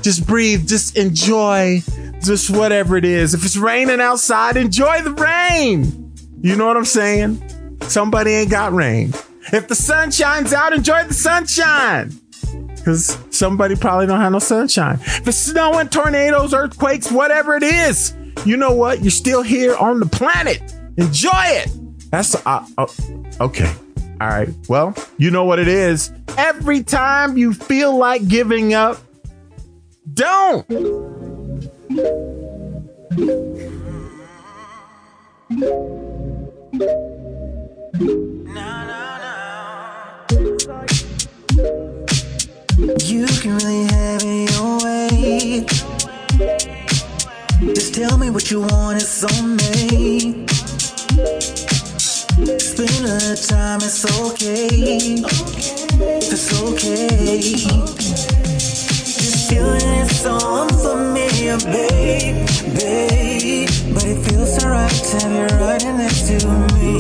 [0.01, 0.67] Just breathe.
[0.67, 1.81] Just enjoy
[2.23, 3.35] just whatever it is.
[3.35, 6.13] If it's raining outside, enjoy the rain.
[6.41, 7.79] You know what I'm saying?
[7.81, 9.13] Somebody ain't got rain.
[9.53, 12.11] If the sun shines out, enjoy the sunshine.
[12.75, 14.99] Because somebody probably don't have no sunshine.
[15.01, 18.15] If it's snowing, tornadoes, earthquakes, whatever it is,
[18.45, 19.01] you know what?
[19.03, 20.61] You're still here on the planet.
[20.97, 21.69] Enjoy it.
[22.15, 22.87] That's uh, uh,
[23.41, 23.69] okay.
[24.21, 24.47] All right.
[24.69, 26.13] Well, you know what it is.
[26.37, 28.99] Every time you feel like giving up,
[30.13, 30.65] don't.
[30.69, 30.87] You
[43.41, 45.65] can really have it your way.
[47.73, 50.45] Just tell me what you want, it's on me.
[52.35, 54.67] Spend little time, it's okay.
[56.19, 57.07] It's okay.
[58.57, 62.45] This feeling is so unfamiliar, babe,
[62.75, 63.69] babe.
[63.93, 66.35] But it feels so right to be right next to
[66.75, 66.97] me.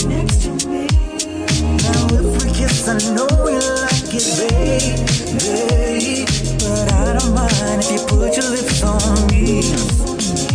[1.83, 5.03] Now if we kiss, I know we like it, babe,
[5.43, 6.29] babe.
[6.63, 9.61] But I don't mind if you put your lips on me.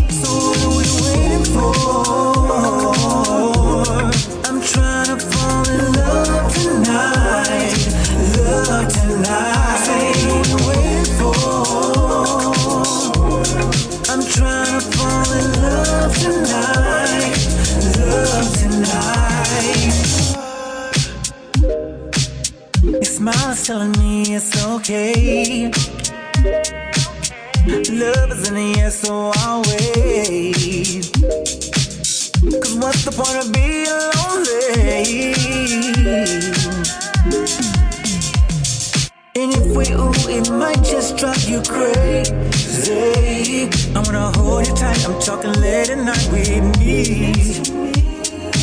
[0.09, 2.80] So what are we waiting for?
[4.73, 7.89] I'm trying to fall in love tonight,
[8.39, 9.89] love tonight.
[10.65, 11.35] Waiting for?
[14.13, 17.35] I'm trying to fall in love tonight,
[17.99, 19.95] love tonight.
[22.85, 23.03] Your
[23.51, 25.73] is telling me it's okay.
[27.67, 31.11] Love is in the air, so I'll wait.
[32.41, 33.85] Cause what's the point of being
[34.17, 35.35] lonely?
[39.37, 42.33] And if we ooh, it might just drive you crazy.
[43.95, 47.45] I'm gonna hold you tight, I'm talking late at night with me.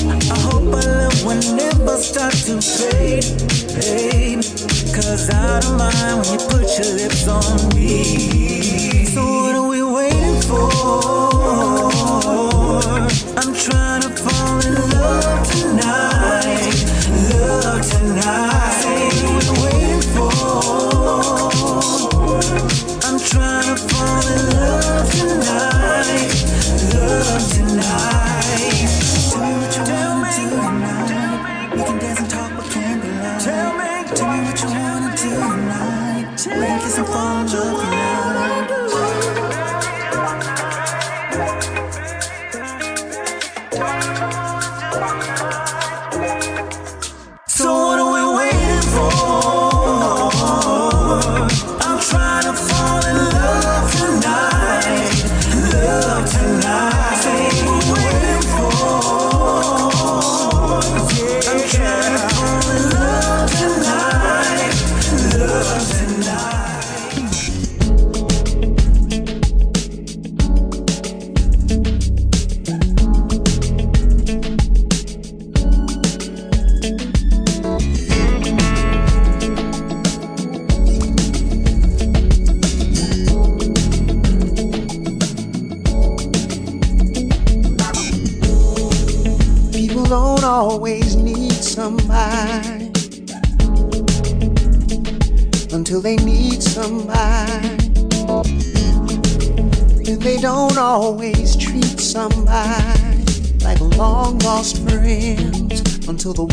[0.09, 3.29] I hope our love will never start to fade,
[3.77, 4.41] babe.
[4.91, 9.05] Cause I don't mind when you put your lips on me.
[9.05, 11.16] So what are we waiting for?
[13.57, 16.85] Trying to fall in love tonight,
[17.33, 18.71] love tonight.
[18.81, 18.89] So
[19.33, 20.31] what are we waiting for?
[23.03, 26.29] I'm trying to fall in love tonight,
[26.93, 28.16] love tonight.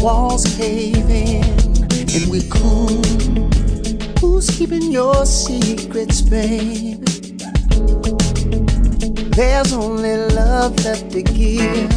[0.05, 1.43] Walls cave in
[2.12, 3.01] and we're cool.
[4.20, 6.97] Who's keeping your secrets, baby?
[9.32, 11.90] There's only love left to give.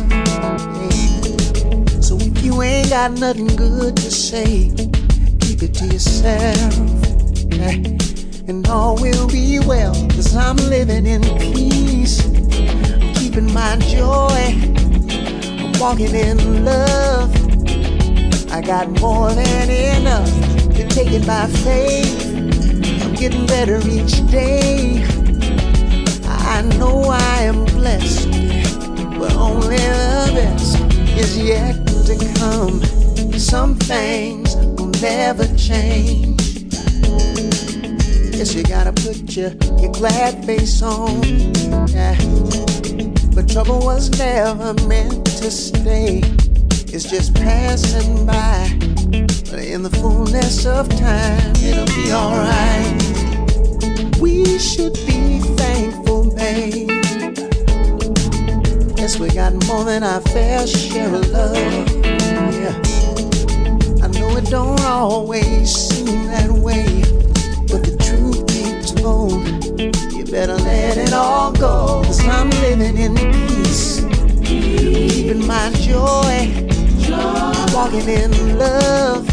[2.01, 4.71] So if you ain't got nothing good to say,
[5.41, 6.73] keep it to yourself.
[7.59, 7.97] Eh?
[8.47, 12.25] And all will be well, cause I'm living in peace.
[12.25, 14.55] I'm keeping my joy.
[15.59, 17.36] I'm walking in love.
[18.57, 20.27] I got more than enough
[20.73, 22.25] to take it by faith.
[23.03, 25.05] I'm getting better each day.
[26.25, 28.27] I know I am blessed,
[29.19, 30.81] but only the best
[31.19, 31.75] is yet
[32.07, 32.81] to come.
[33.37, 36.41] Some things will never change.
[38.33, 41.21] Yes, you gotta put your, your glad face on.
[41.89, 42.17] Yeah.
[43.35, 46.23] But trouble was never meant to stay.
[46.97, 48.75] It's just passing by.
[49.51, 52.97] But in the fullness of time, it'll be alright.
[54.19, 56.89] We should be thankful, babe.
[58.97, 61.55] Yes, we got more than our fair share of love.
[62.57, 62.73] Yeah.
[64.01, 67.03] I know it don't always seem that way,
[67.69, 69.47] but the truth be told,
[70.15, 72.01] you better let it all go.
[72.05, 74.03] Cause I'm living in peace,
[74.43, 76.66] keeping my joy,
[77.73, 79.27] walking in love.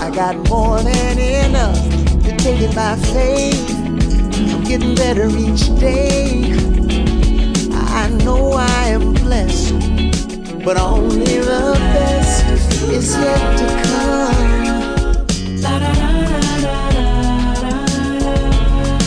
[0.00, 1.76] I got more than enough
[2.24, 3.70] to take it by faith.
[4.52, 6.52] I'm getting better each day.
[7.94, 9.74] I know I am blessed,
[10.64, 12.44] but only the best
[12.90, 14.02] is yet to come.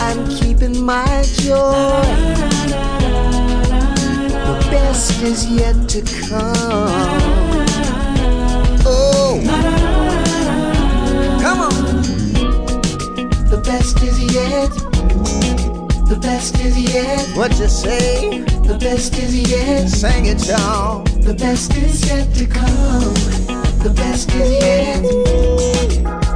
[0.01, 2.35] I'm keeping my joy.
[4.45, 7.24] The best is yet to come.
[14.35, 14.69] Yet.
[16.11, 17.25] The best is yet.
[17.37, 18.41] What you say?
[18.69, 19.87] The best is yet.
[19.87, 21.03] Sing it, y'all.
[21.27, 23.13] The best is yet to come.
[23.85, 25.01] The best is yet.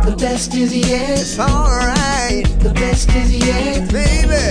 [0.07, 1.19] The best is yet.
[1.19, 2.45] It's alright.
[2.65, 3.91] The best is yet.
[3.91, 4.47] Baby.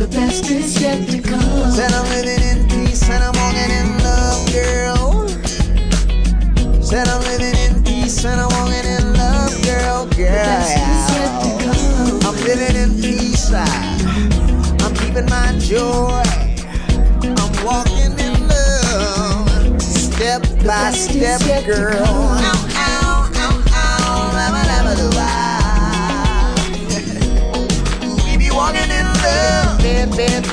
[0.00, 1.70] The best is yet to come.
[1.72, 5.28] Said I'm living in peace and I'm walking in love, girl.
[6.82, 11.06] Said I'm living in peace and I'm walking in love, girl, girl.
[11.48, 11.55] I'm
[12.56, 13.52] living in peace.
[13.52, 16.22] I'm keeping my joy.
[17.22, 22.04] I'm walking in love, step by step, girl.
[22.04, 25.30] Ow, ow, ow, ow, lava, lava, I.
[28.24, 30.44] We be walking in love, bed, bed,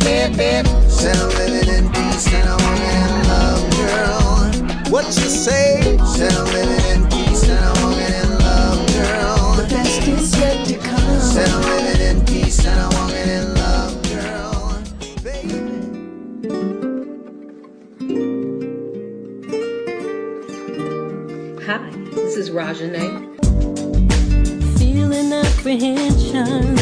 [0.00, 0.66] bed, bed.
[0.90, 4.90] Said I'm living in peace and I'm walking in love, girl.
[4.90, 5.98] What you say?
[6.04, 6.83] Said I'm living
[22.54, 23.34] Rajane.
[24.78, 26.78] Feeling apprehension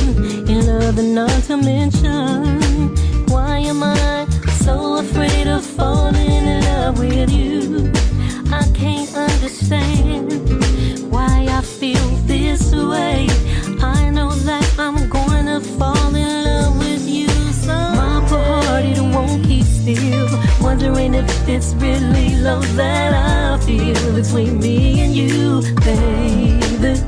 [0.46, 2.94] in and not to mention.
[3.28, 4.26] Why am I
[4.60, 7.90] so afraid of falling in love with you?
[8.52, 10.30] I can't understand
[11.10, 13.31] why I feel this way.
[21.12, 27.00] Wondering if it's really love that I feel between me and you, baby.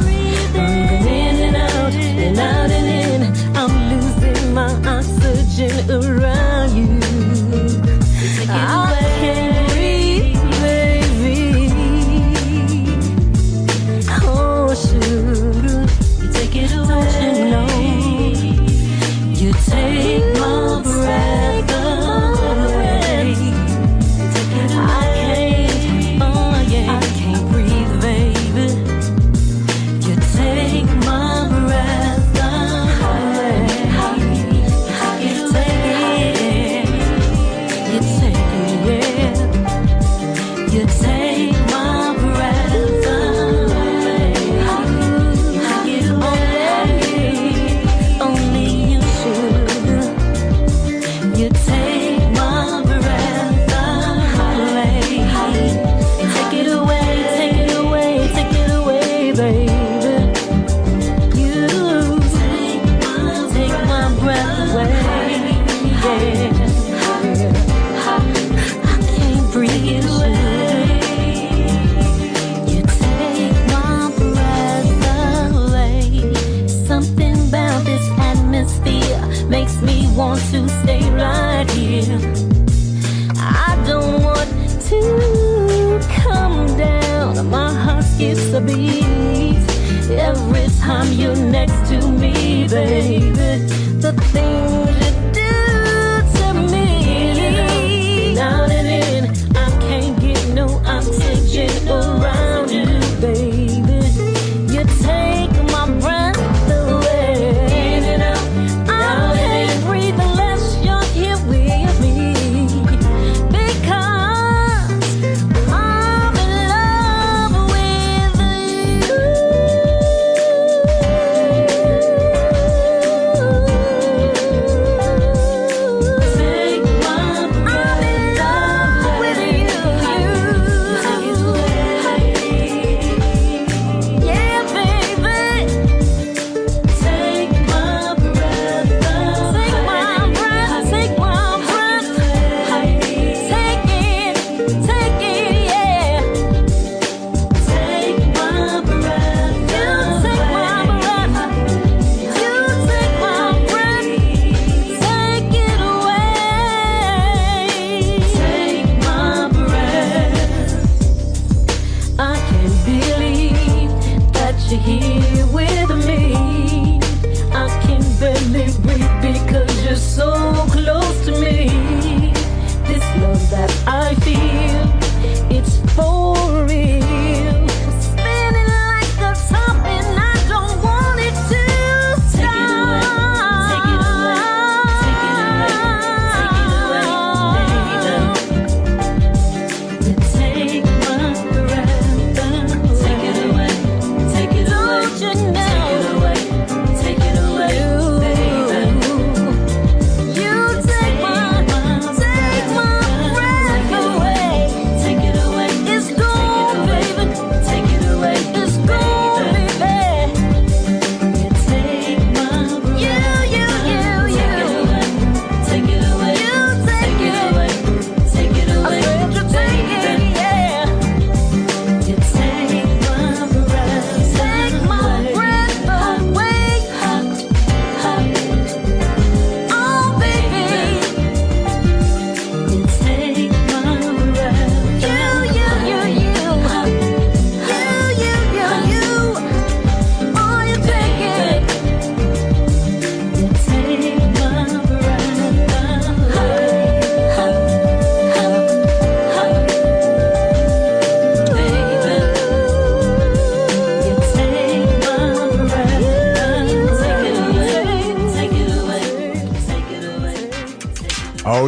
[0.00, 3.56] Breathing in and out, and out and in.
[3.56, 6.51] I'm losing my oxygen around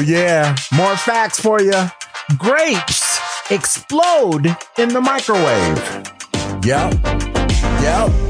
[0.07, 0.57] yeah.
[0.73, 1.73] More facts for you.
[2.39, 3.19] Grapes
[3.51, 4.47] explode
[4.79, 5.79] in the microwave.
[6.65, 6.95] Yep.
[7.83, 8.24] Yep.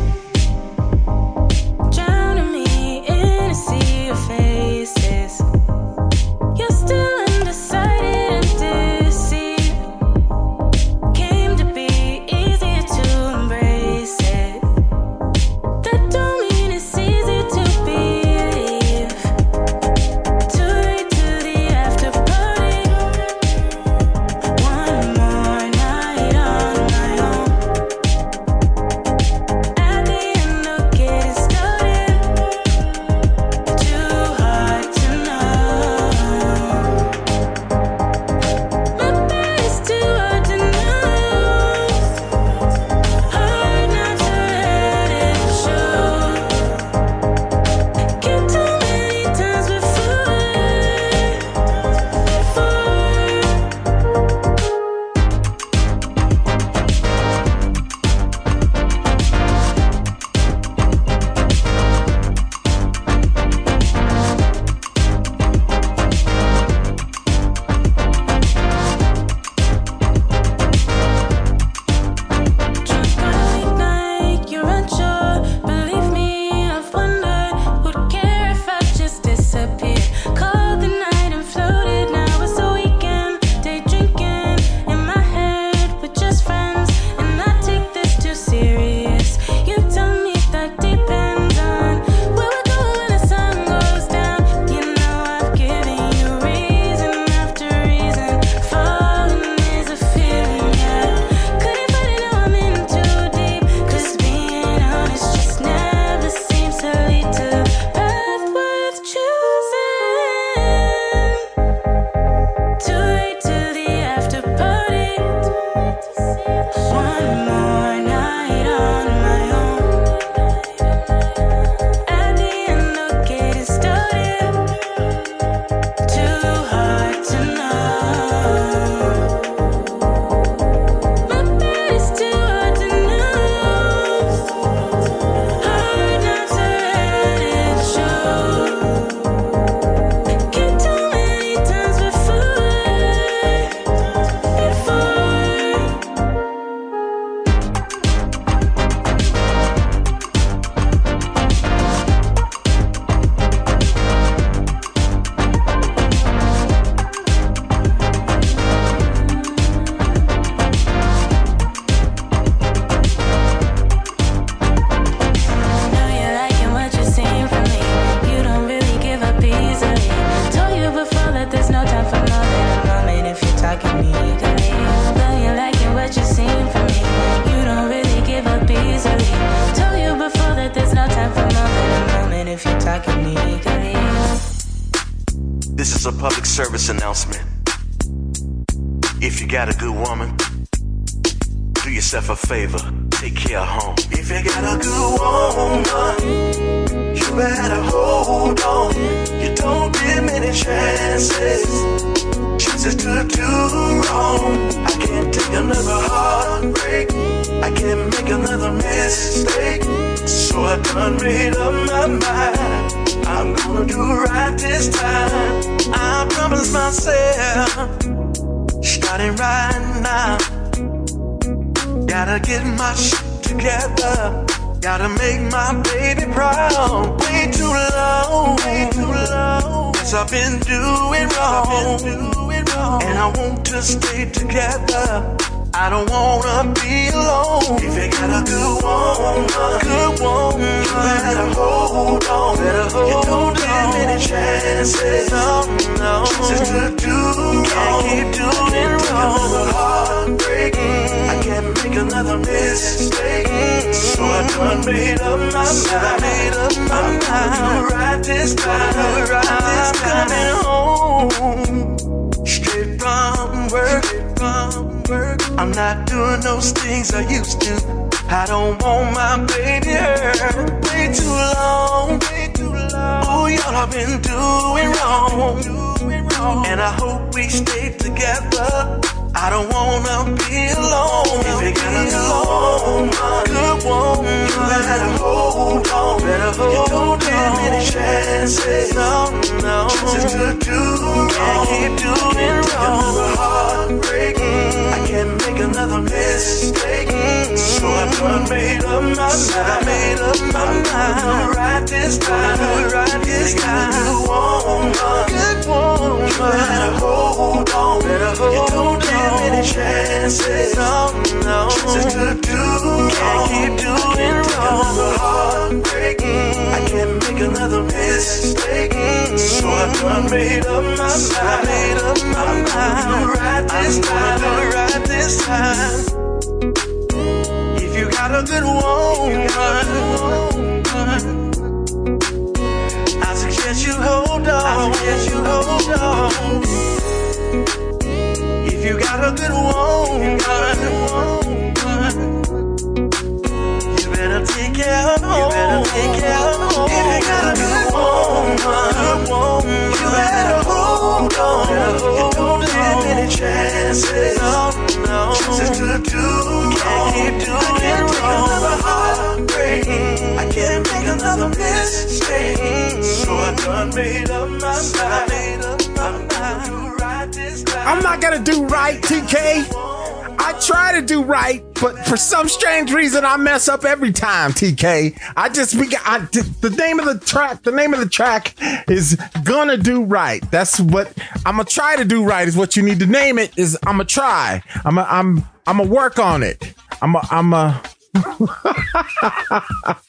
[371.85, 374.52] But for some strange reason, I mess up every time.
[374.52, 377.62] TK, I just we got I, the name of the track.
[377.62, 378.55] The name of the track
[378.89, 381.12] is "Gonna Do Right." That's what
[381.44, 382.24] I'm gonna try to do.
[382.24, 383.52] Right is what you need to name it.
[383.59, 384.62] Is I'm gonna try.
[384.86, 386.73] I'm a, I'm I'm gonna work on it.
[387.02, 387.82] I'm a, I'm a.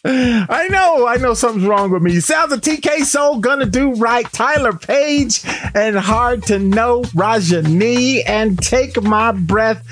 [0.06, 2.20] I know, I know something's wrong with me.
[2.20, 4.32] Sounds of TK Soul gonna do right.
[4.32, 5.42] Tyler Page
[5.74, 9.85] and hard to know Rajani and take my breath.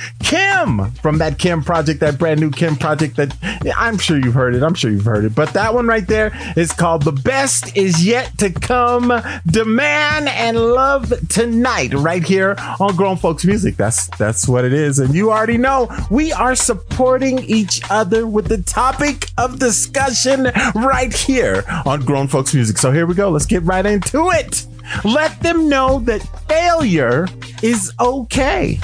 [0.63, 3.35] Kim from that Kim project, that brand new Kim project that
[3.75, 4.63] I'm sure you've heard it.
[4.63, 5.35] I'm sure you've heard it.
[5.35, 9.11] But that one right there is called The Best Is Yet to Come.
[9.45, 13.75] Demand and Love Tonight, right here on Grown Folks Music.
[13.75, 14.99] That's that's what it is.
[14.99, 21.13] And you already know we are supporting each other with the topic of discussion right
[21.13, 22.77] here on Grown Folks Music.
[22.77, 23.29] So here we go.
[23.29, 24.65] Let's get right into it.
[25.03, 27.27] Let them know that failure
[27.61, 28.79] is okay.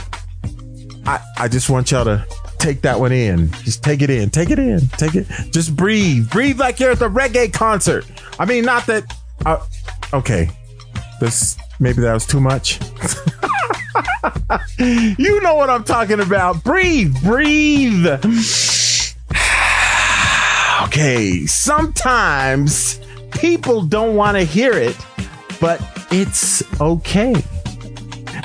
[1.06, 2.26] I, I just want y'all to
[2.60, 3.52] take that one in.
[3.64, 4.30] Just take it in.
[4.30, 4.88] Take it in.
[4.90, 5.28] Take it.
[5.52, 6.30] Just breathe.
[6.30, 8.06] Breathe like you're at the reggae concert.
[8.38, 9.12] I mean, not that.
[9.46, 9.66] Uh,
[10.14, 10.50] okay.
[11.20, 12.80] This maybe that was too much.
[14.78, 16.64] you know what I'm talking about.
[16.64, 17.16] Breathe.
[17.24, 18.06] Breathe.
[20.84, 21.46] okay.
[21.46, 23.00] Sometimes
[23.32, 24.98] people don't want to hear it,
[25.60, 25.82] but
[26.12, 27.36] it's okay.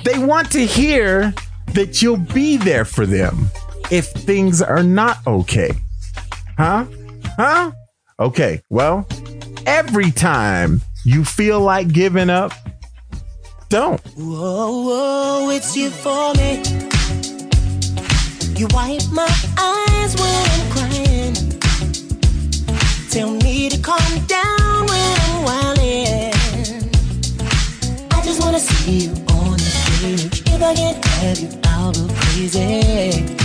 [0.05, 1.32] They want to hear
[1.74, 3.51] that you'll be there for them
[3.90, 5.70] if things are not okay.
[6.56, 6.86] Huh?
[7.36, 7.72] Huh?
[8.18, 9.06] Okay, well,
[9.66, 12.52] every time you feel like giving up,
[13.68, 14.01] don't.
[14.16, 16.62] Whoa, whoa, it's you for me.
[18.56, 19.26] You wipe my
[19.59, 21.34] eyes when I'm crying.
[23.10, 26.34] Tell me to calm down when I'm wildin'.
[28.12, 33.43] I just wanna see you on the stage never get out of crazy.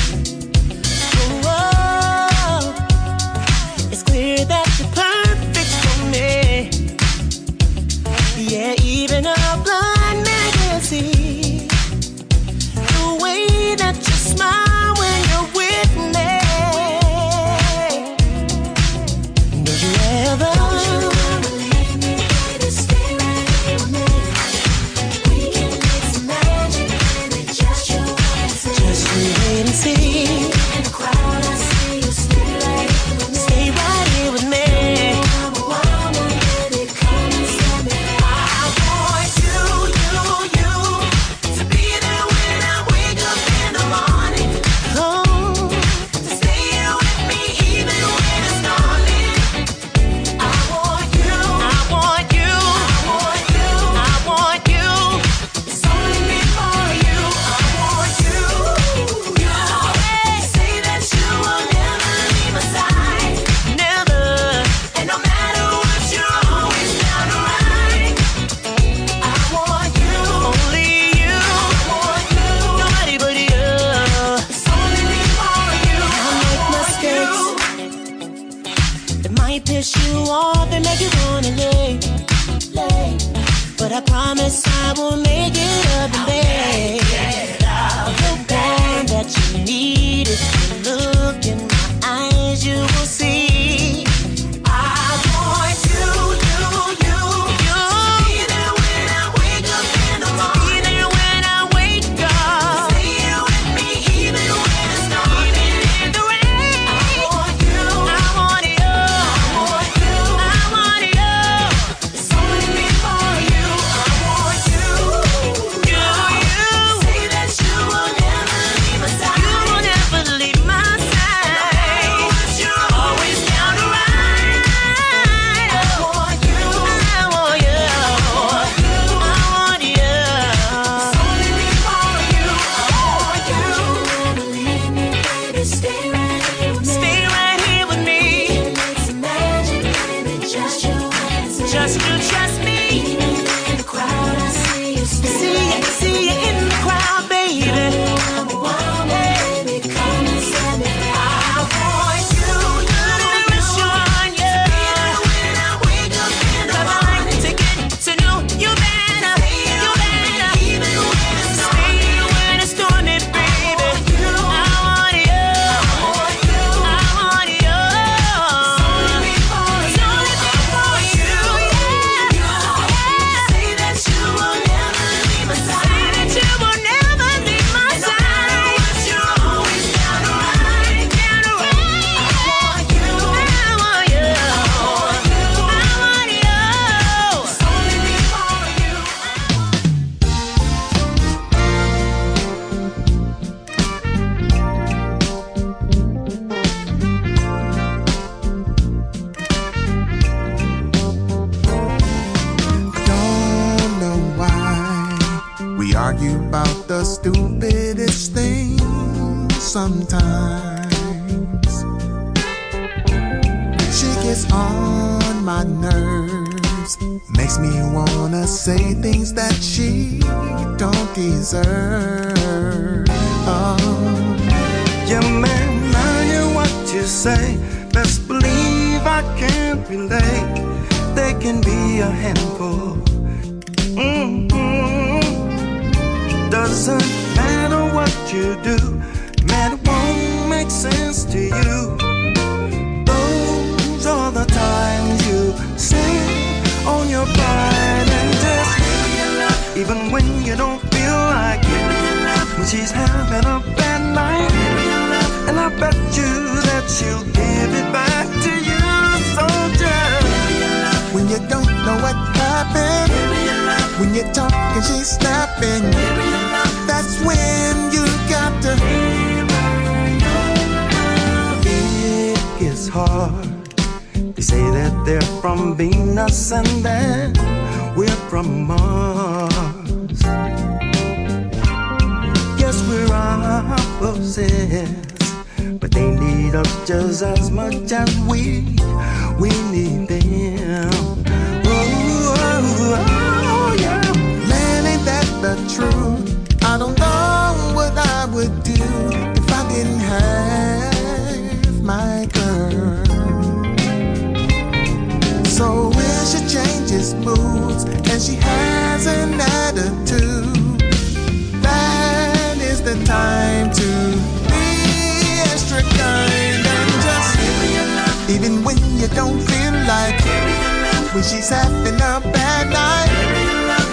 [321.24, 323.10] She's having a bad night.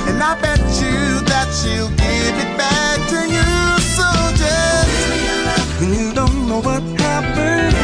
[0.08, 3.50] And I bet you that she'll give it back to you.
[3.96, 4.06] So
[4.38, 7.74] just when you don't know what happened,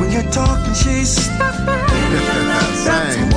[0.00, 1.28] when you're talking, she's.
[2.84, 3.27] That's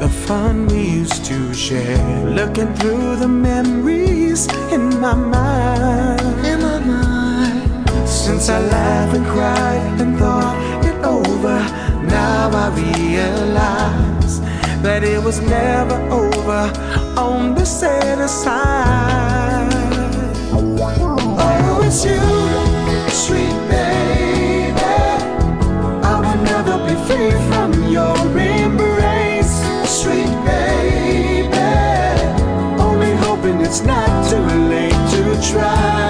[0.00, 6.22] the fun we used to share, looking through the memories in my mind.
[6.46, 8.08] In my mind.
[8.08, 10.56] Since I laughed and cried and thought
[10.86, 11.58] it over,
[12.08, 14.40] now I realize
[14.80, 16.72] that it was never over
[17.20, 19.68] on the set aside.
[20.50, 22.20] Oh, it's you,
[23.12, 24.80] sweet baby.
[26.02, 27.49] I will never be free
[33.70, 36.09] it's not too late to try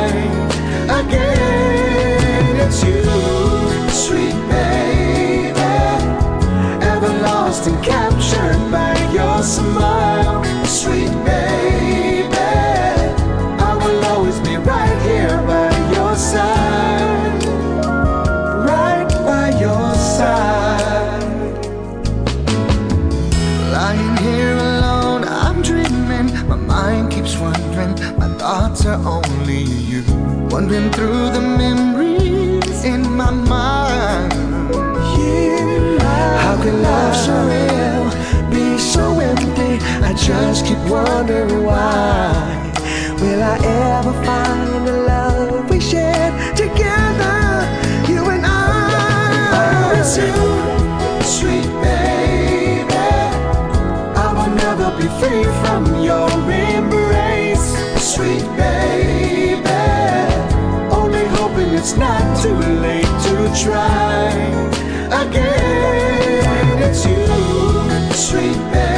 [30.60, 34.30] Wandering through the memories in my mind.
[36.42, 38.04] How can love so real
[38.50, 39.82] be so empty?
[40.04, 42.72] I just keep wondering why.
[43.22, 47.40] Will I ever find the love we shared together?
[48.06, 48.52] You and I.
[49.56, 50.36] Oh, it's you,
[51.24, 52.92] sweet baby.
[54.14, 56.28] I will never be free from your
[61.80, 64.30] it's not too late to try
[65.22, 66.82] again.
[66.82, 68.89] It's you, sweet baby.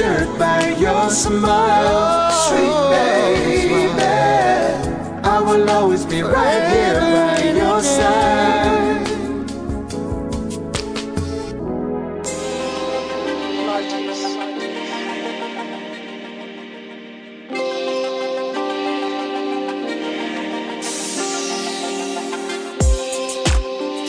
[0.00, 4.02] Captured by your smile, sweet baby.
[5.22, 9.06] I will always be right here by your side.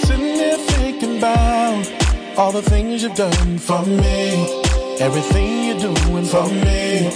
[0.05, 1.91] Sitting there thinking about
[2.37, 4.60] all the things you've done for me,
[5.01, 7.07] everything you're doing for me,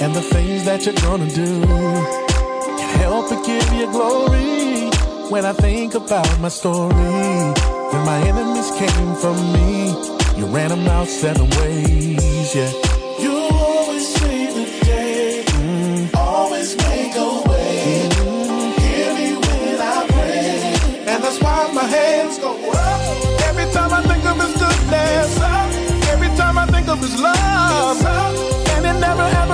[0.00, 1.62] and the things that you're gonna do.
[1.62, 4.90] Can't help but give you glory
[5.30, 6.94] when I think about my story.
[7.92, 9.90] When my enemies came from me,
[10.36, 12.87] you ran them out seven ways, yeah.
[26.88, 28.06] Of His love,
[28.74, 29.47] and it never ever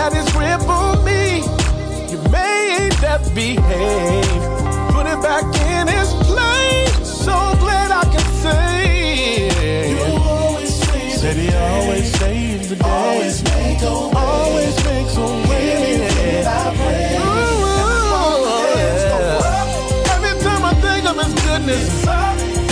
[0.00, 1.44] had its grip on me,
[2.10, 4.42] you made death behave.
[4.94, 5.44] Put it back
[5.74, 7.06] in its place.
[7.26, 9.90] So glad I can say.
[9.92, 10.00] You
[10.36, 12.88] always save Said he always saves the day.
[12.88, 14.24] Always make a way.
[14.24, 15.68] Always makes a way.
[20.16, 22.06] Every time I think of his goodness,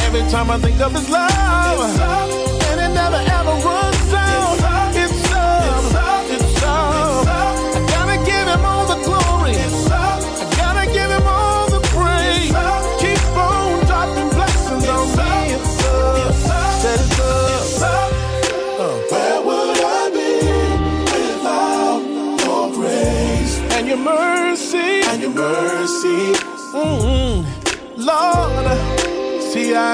[0.07, 1.81] every time I think of his love,
[2.71, 3.68] and it never ever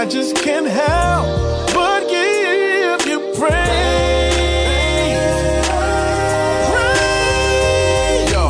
[0.05, 3.48] I just can't help but give you praise.
[6.68, 8.31] Praise.
[8.31, 8.48] Yo,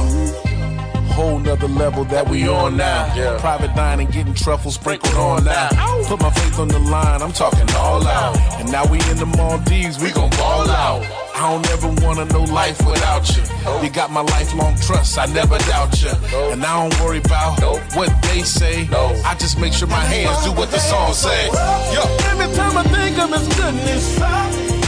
[1.12, 3.38] whole nother level that we on now.
[3.38, 5.68] Private dining, getting truffles sprinkled on now.
[6.08, 8.36] Put my faith on the line, I'm talking all out.
[8.58, 11.23] And now we in the Maldives, we gon' ball out.
[11.34, 13.42] I don't ever wanna know life without you.
[13.82, 16.10] You got my lifelong trust, I never doubt you.
[16.52, 17.60] And I don't worry about
[17.94, 18.88] what they say.
[19.24, 21.46] I just make sure my hands do what the song say.
[21.92, 22.02] Yo.
[22.30, 24.20] Every time I think of his goodness,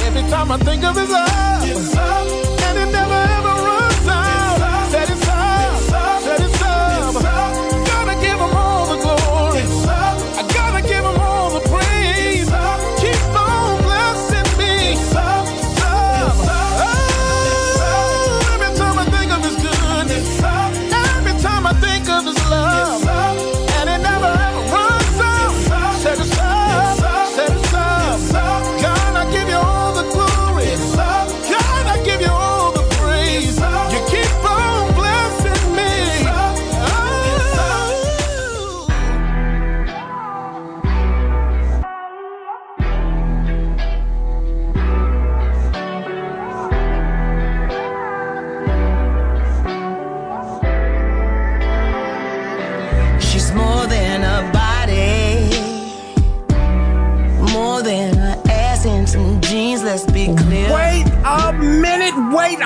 [0.06, 2.15] every time I think of his love,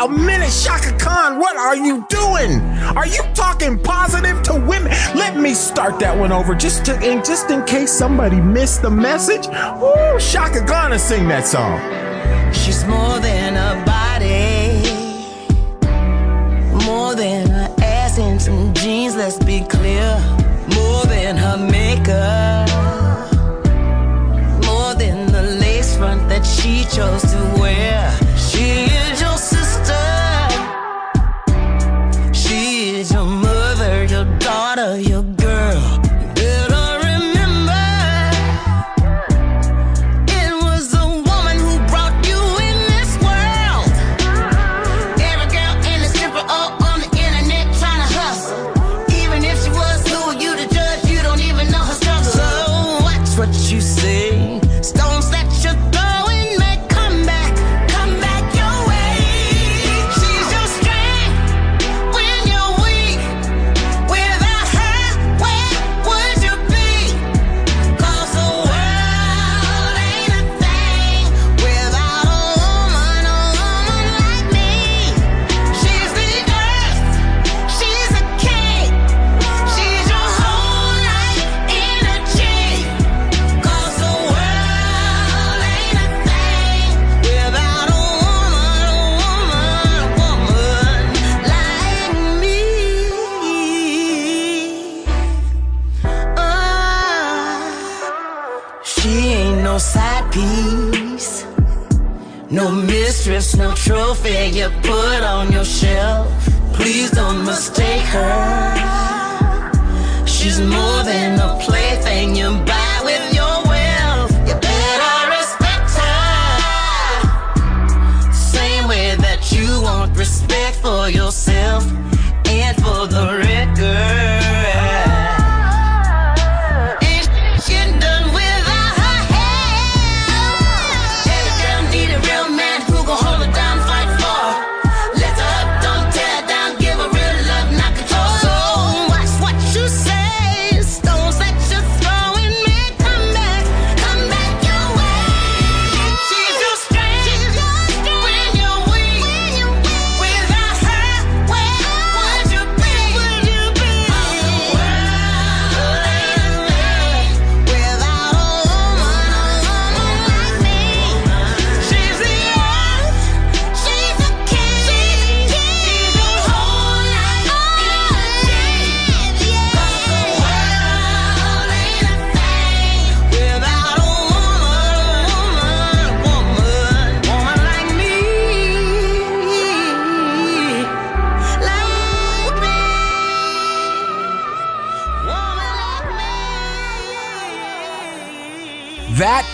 [0.00, 2.60] a minute, Chaka Khan, what are you doing?
[2.96, 4.90] Are you talking positive to women?
[5.14, 8.90] Let me start that one over just to in just in case somebody missed the
[8.90, 9.46] message.
[9.46, 11.78] Ooh, Chaka Khan to sing that song.
[12.52, 14.80] She's more than a body,
[16.86, 19.16] more than an ass and some jeans.
[19.16, 20.18] Let's be clear.
[20.74, 22.68] More than her makeup,
[24.64, 28.16] more than the lace front that she chose to wear.
[28.38, 28.99] She
[34.70, 35.29] Out of your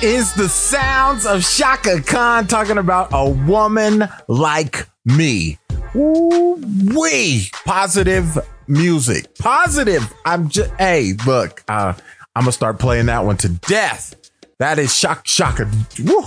[0.07, 5.59] is the sounds of Chaka Khan talking about a woman like me.
[5.97, 6.63] Ooh,
[6.95, 7.49] wee.
[7.65, 8.39] Positive
[8.69, 9.35] music.
[9.39, 10.15] Positive.
[10.25, 11.95] I'm just, hey, look, uh,
[12.37, 14.15] I'm gonna start playing that one to death.
[14.61, 15.69] That is Shaka Shaka.
[16.05, 16.23] Woo,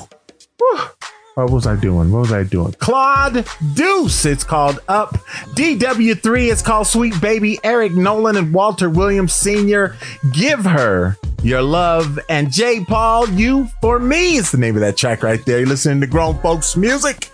[0.59, 0.79] woo.
[1.45, 2.11] What was I doing?
[2.11, 2.73] What was I doing?
[2.79, 4.25] Claude Deuce.
[4.25, 5.13] It's called Up.
[5.55, 6.51] DW3.
[6.51, 7.59] It's called Sweet Baby.
[7.63, 9.95] Eric Nolan and Walter Williams Sr.
[10.33, 12.19] Give her your love.
[12.29, 12.83] And J.
[12.85, 15.59] Paul, you for me is the name of that track right there.
[15.59, 17.29] You're listening to grown folks music.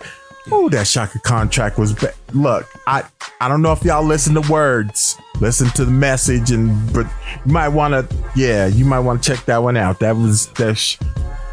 [0.52, 1.92] Oh, that Shaka contract was.
[1.92, 3.02] Ba- Look, I
[3.40, 7.06] I don't know if y'all listen to words, listen to the message, and but
[7.44, 8.16] you might want to.
[8.36, 9.98] Yeah, you might want to check that one out.
[10.00, 10.76] That was that.
[10.76, 10.98] Sh-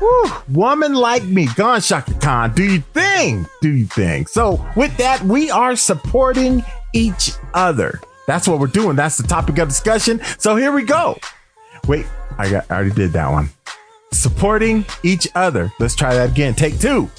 [0.04, 2.54] Whew, woman like me, gone Chaka Khan.
[2.54, 3.48] Do you thing?
[3.62, 4.26] Do you thing?
[4.26, 6.62] So with that, we are supporting
[6.92, 8.02] each other.
[8.28, 8.98] That's what we're doing.
[8.98, 10.20] That's the topic of discussion.
[10.40, 11.18] So here we go.
[11.88, 12.06] Wait,
[12.38, 12.70] I got.
[12.70, 13.50] I already did that one.
[14.12, 15.72] Supporting each other.
[15.80, 16.54] Let's try that again.
[16.54, 17.10] Take two.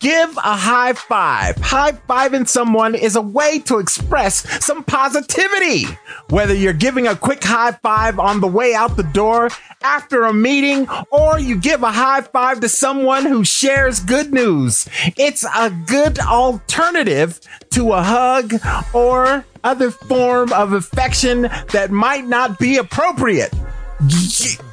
[0.00, 1.56] Give a high five.
[1.56, 5.84] High fiving someone is a way to express some positivity.
[6.28, 9.48] Whether you're giving a quick high five on the way out the door
[9.82, 14.86] after a meeting, or you give a high five to someone who shares good news,
[15.16, 17.40] it's a good alternative
[17.70, 18.54] to a hug
[18.92, 21.42] or other form of affection
[21.72, 23.54] that might not be appropriate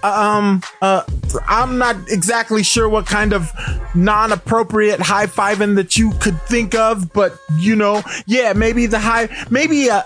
[0.03, 1.03] um uh
[1.47, 3.51] i'm not exactly sure what kind of
[3.93, 9.89] non-appropriate high-fiving that you could think of but you know yeah maybe the high maybe
[9.89, 10.01] uh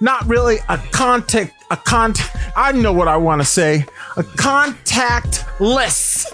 [0.00, 3.84] not really a contact a contact i know what i want to say.
[4.16, 6.26] A contactless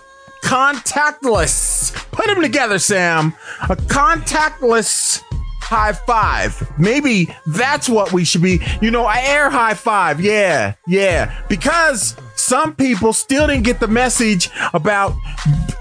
[0.44, 1.94] contactless.
[2.12, 3.34] Put them together sam.
[3.62, 5.22] A contactless
[5.64, 6.70] high five.
[6.78, 8.60] Maybe that's what we should be.
[8.80, 10.20] You know, a air high five.
[10.20, 11.42] Yeah, yeah.
[11.48, 15.14] Because some people still didn't get the message about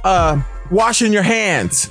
[0.03, 0.41] uh
[0.73, 1.89] washing your hands.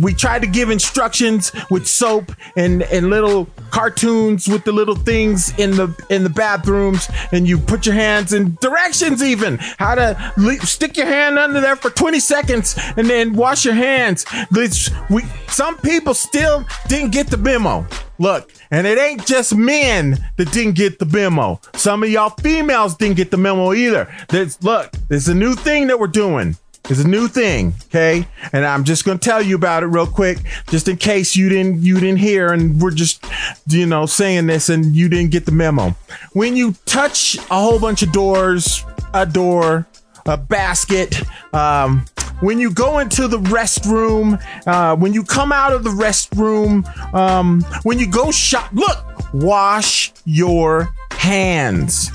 [0.00, 5.56] We tried to give instructions with soap and and little cartoons with the little things
[5.58, 7.08] in the in the bathrooms.
[7.32, 9.58] And you put your hands in directions even.
[9.78, 13.74] How to le- stick your hand under there for 20 seconds and then wash your
[13.74, 14.26] hands.
[14.52, 17.86] We some people still didn't get the memo.
[18.18, 21.60] Look and it ain't just men that didn't get the memo.
[21.74, 24.12] Some of y'all females didn't get the memo either.
[24.28, 26.56] There's look there's a new thing that we're doing
[26.90, 28.26] it's a new thing, okay?
[28.52, 30.38] And I'm just gonna tell you about it real quick,
[30.68, 33.24] just in case you didn't you didn't hear, and we're just
[33.68, 35.94] you know saying this and you didn't get the memo.
[36.32, 38.84] When you touch a whole bunch of doors,
[39.14, 39.86] a door,
[40.26, 41.22] a basket,
[41.54, 42.04] um,
[42.40, 46.84] when you go into the restroom, uh, when you come out of the restroom,
[47.14, 52.10] um, when you go shop, look, wash your hands.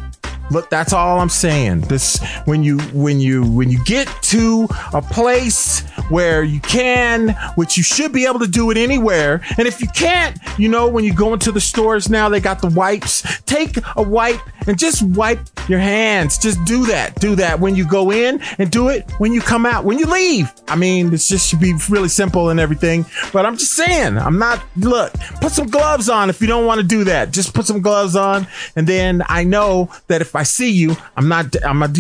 [0.52, 1.82] Look, that's all I'm saying.
[1.82, 7.78] This when you when you when you get to a place where you can, which
[7.78, 9.42] you should be able to do it anywhere.
[9.58, 12.62] And if you can't, you know, when you go into the stores now, they got
[12.62, 13.42] the wipes.
[13.42, 16.38] Take a wipe and just wipe your hands.
[16.38, 17.20] Just do that.
[17.20, 19.86] Do that when you go in and do it when you come out.
[19.86, 20.52] When you leave.
[20.68, 23.06] I mean, this just should be really simple and everything.
[23.32, 26.82] But I'm just saying, I'm not look, put some gloves on if you don't want
[26.82, 27.32] to do that.
[27.32, 28.48] Just put some gloves on.
[28.76, 31.92] And then I know that if I I see you, I'm not, I'm gonna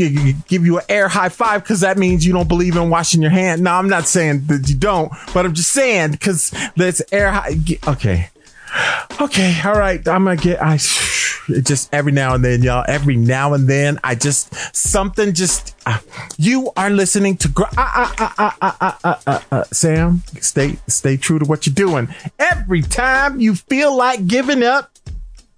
[0.48, 3.32] give you an air high five because that means you don't believe in washing your
[3.32, 3.64] hand.
[3.64, 7.58] No, I'm not saying that you don't, but I'm just saying because that's air high.
[7.86, 8.30] Okay.
[9.20, 9.60] Okay.
[9.66, 10.08] All right.
[10.08, 14.16] I'm gonna get, I just every now and then, y'all, every now and then, I
[14.16, 16.00] just, something just, uh,
[16.38, 22.08] you are listening to, uh, uh, Sam, stay, stay true to what you're doing.
[22.40, 24.92] Every time you feel like giving up,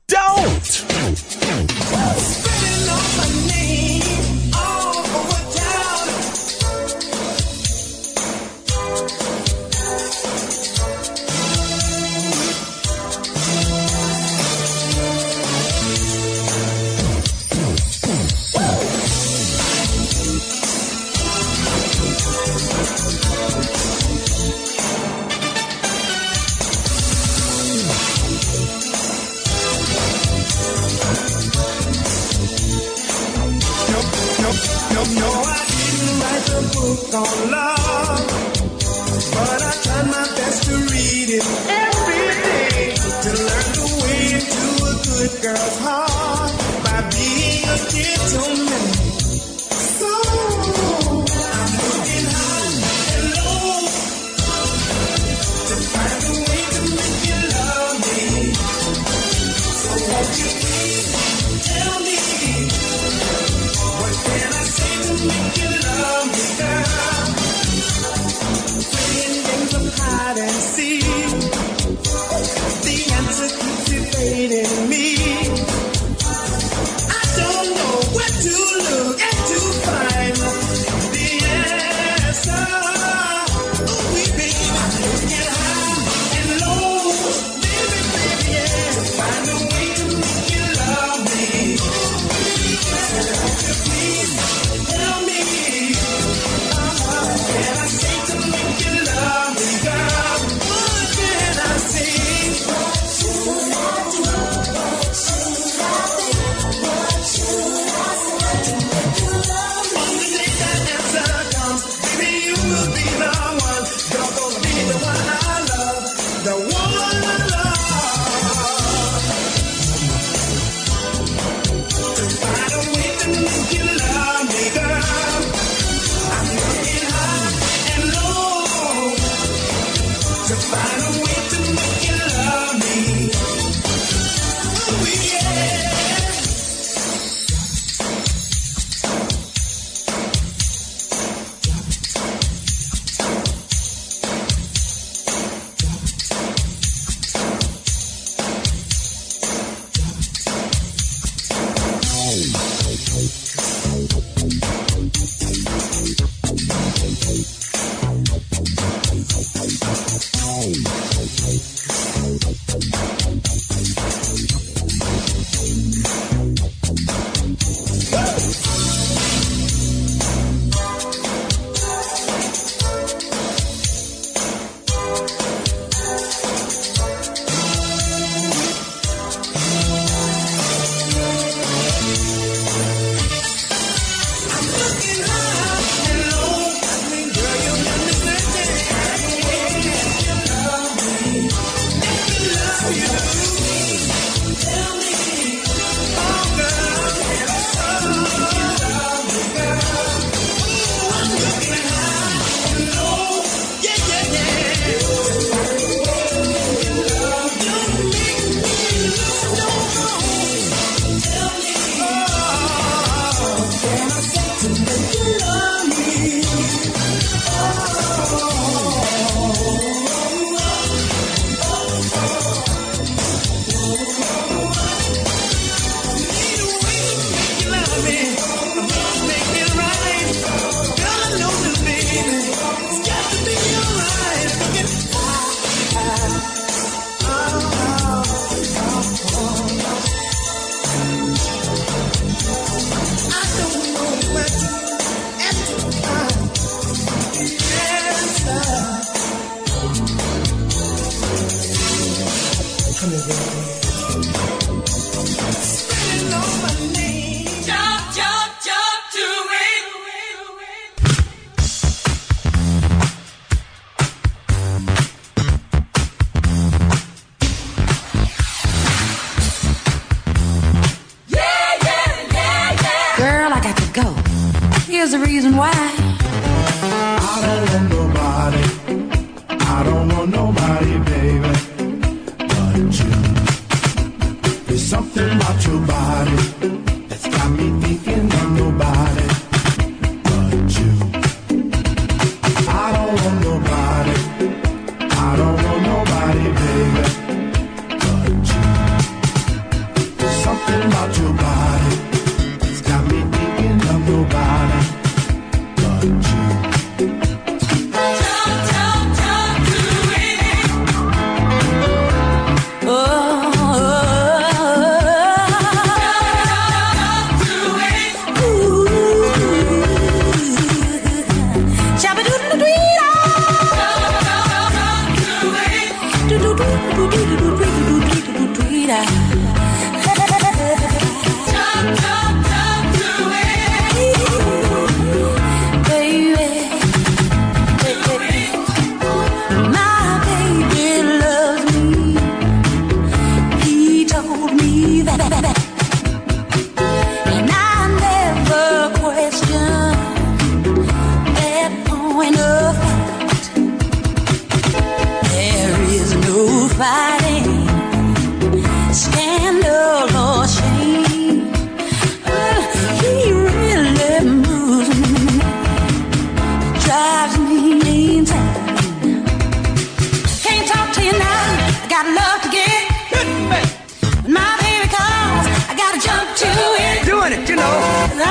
[0.08, 0.88] don't.
[36.91, 38.27] Book on love,
[39.31, 41.45] but I tried my best to read it
[41.88, 46.51] every day to learn the way into a good girl's heart
[46.84, 49.01] by being a gentleman.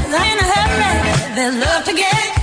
[0.09, 1.35] nothing to hurry.
[1.35, 2.40] There's love to get.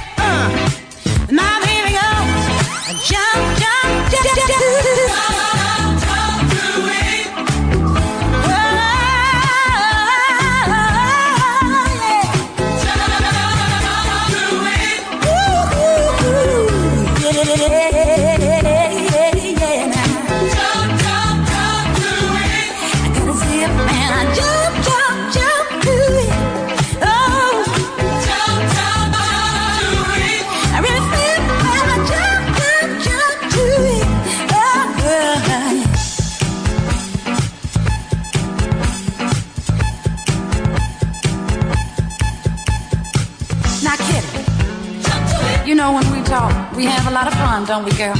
[47.97, 48.13] girl.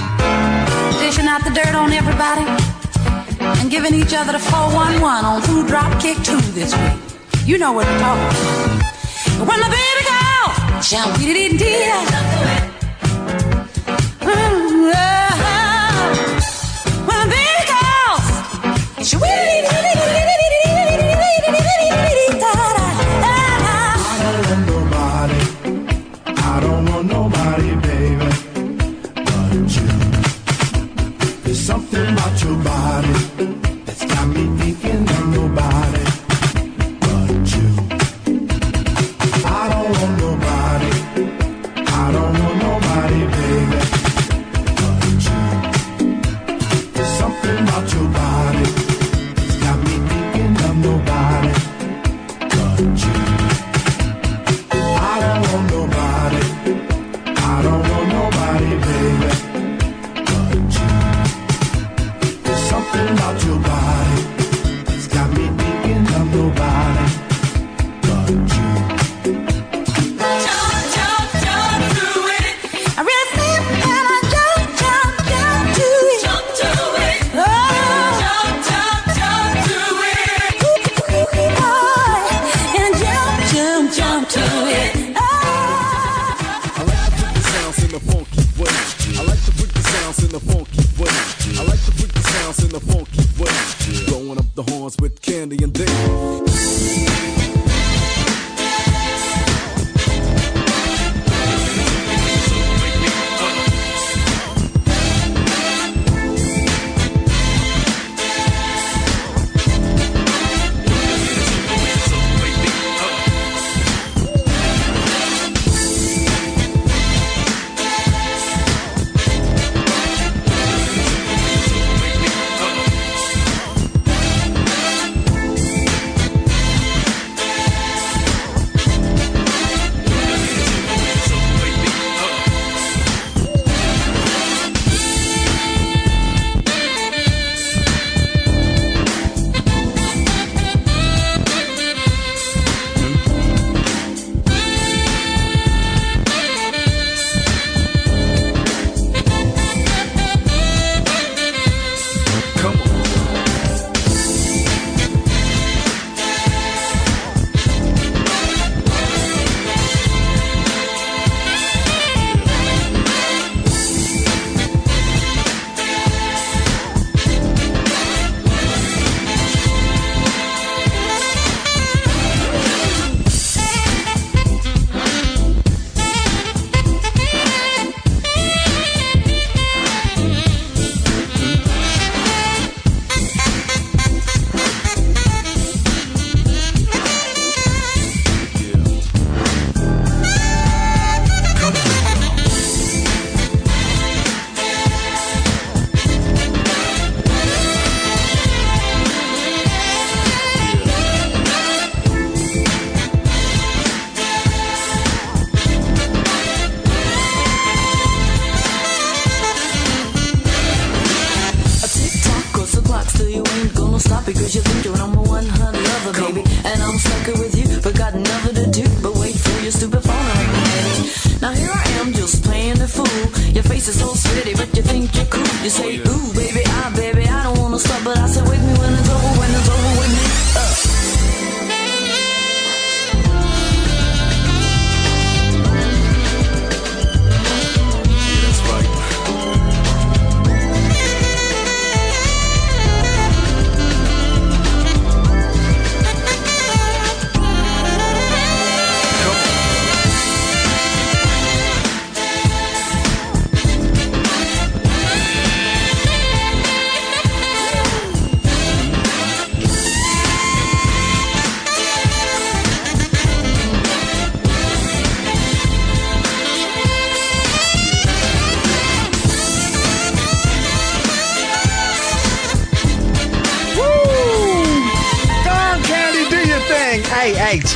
[1.00, 2.42] Dishing out the dirt on everybody
[3.62, 7.46] and giving each other the 411 on Who Drop Kick 2 this week.
[7.46, 9.48] You know what I'm talking about.
[9.48, 12.27] When the baby girl, shout, we did it,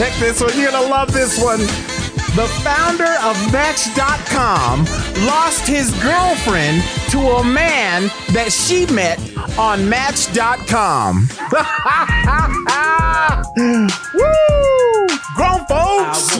[0.01, 0.49] Check this one.
[0.57, 1.59] You're going to love this one.
[1.59, 4.85] The founder of Match.com
[5.27, 9.19] lost his girlfriend to a man that she met
[9.59, 11.27] on Match.com.
[14.15, 15.07] Woo!
[15.35, 16.31] Grown folks!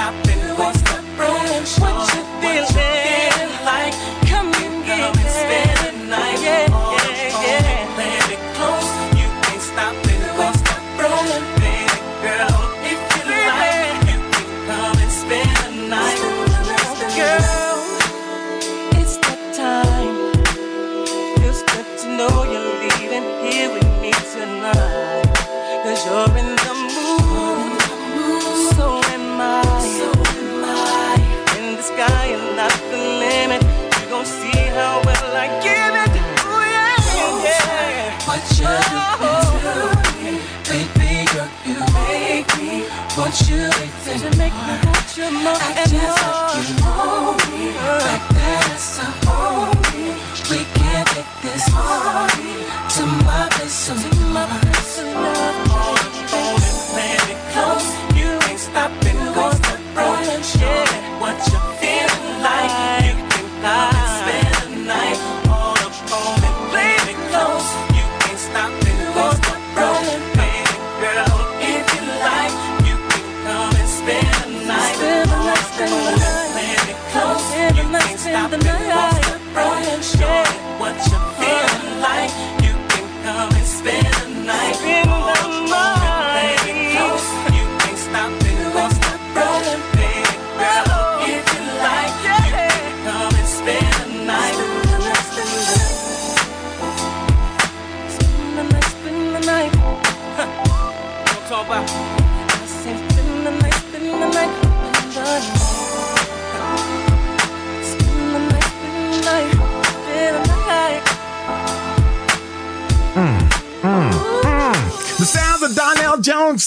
[0.00, 0.40] stopping?
[0.56, 2.09] What's the branch.
[44.36, 46.29] make me want you more and more.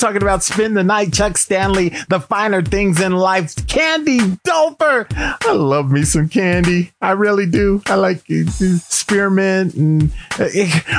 [0.04, 5.08] talking about Spend the Night, Chuck Stanley, The Finer Things in Life, Candy Doper.
[5.16, 6.92] I love me some candy.
[7.02, 7.82] I really do.
[7.86, 10.50] I like uh, spearmint and uh,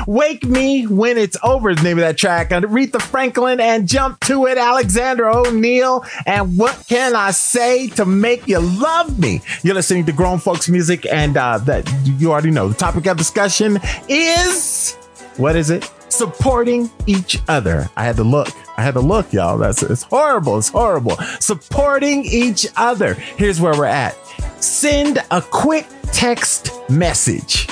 [0.06, 2.48] Wake Me When It's Over is the name of that track.
[2.48, 6.02] Aretha Franklin and Jump to It, Alexander O'Neal.
[6.24, 9.42] And what can I say to make you love me?
[9.62, 12.68] You're listening to grown folks music and uh, that you already know.
[12.68, 14.94] The topic of discussion is
[15.36, 15.90] what is it?
[16.08, 17.90] Supporting each other.
[17.96, 19.58] I had to look I had to look, y'all.
[19.58, 20.58] That's it's horrible.
[20.58, 21.16] It's horrible.
[21.40, 23.14] Supporting each other.
[23.14, 24.16] Here's where we're at.
[24.62, 27.68] Send a quick text message.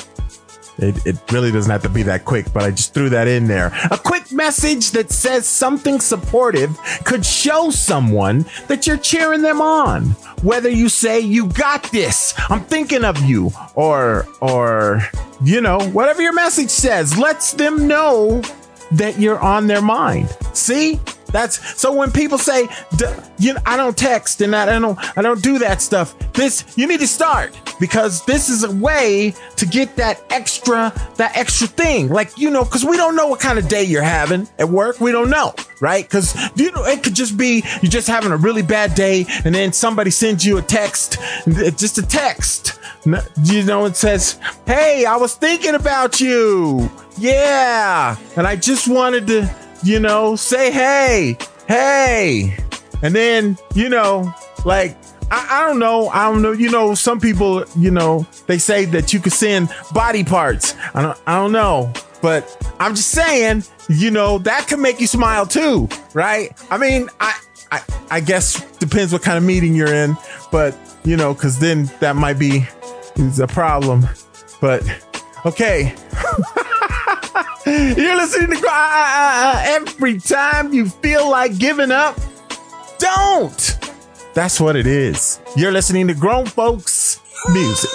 [0.79, 3.47] It, it, really doesn't have to be that quick, but I just threw that in
[3.47, 3.73] there.
[3.91, 10.07] A quick message that says something supportive could show someone that you're cheering them on.
[10.43, 15.03] Whether you say, you got this, I'm thinking of you, or, or,
[15.45, 18.43] you know, whatever your message says, lets them know
[18.93, 20.37] that you're on their mind.
[20.53, 21.01] See?
[21.33, 22.69] That's so when people say,
[23.39, 26.19] you I don't text and I don't, I don't do that stuff.
[26.33, 31.37] This you need to start because this is a way to get that extra, that
[31.37, 32.09] extra thing.
[32.09, 35.01] Like you know, because we don't know what kind of day you're having at work.
[35.01, 36.05] We don't know, right?
[36.05, 39.55] Because you know, it could just be you're just having a really bad day, and
[39.55, 42.79] then somebody sends you a text, it's just a text.
[43.43, 49.27] You know, it says, "Hey, I was thinking about you." Yeah, and I just wanted
[49.27, 51.37] to, you know, say hey,
[51.69, 52.57] hey,
[53.03, 54.33] and then you know,
[54.65, 54.97] like
[55.31, 56.53] I, I don't know, I don't know.
[56.53, 60.75] You know, some people, you know, they say that you could send body parts.
[60.95, 65.07] I don't, I don't know, but I'm just saying, you know, that can make you
[65.07, 66.53] smile too, right?
[66.71, 67.39] I mean, I,
[67.71, 70.17] I, I guess depends what kind of meeting you're in,
[70.51, 72.67] but you know, because then that might be
[73.17, 74.07] is a problem.
[74.61, 74.83] But
[75.47, 75.95] okay.
[77.73, 82.21] You're listening to uh, every time you feel like giving up,
[82.99, 83.79] don't.
[84.35, 85.41] That's what it is.
[85.57, 87.21] You're listening to grown folks
[87.51, 87.91] music.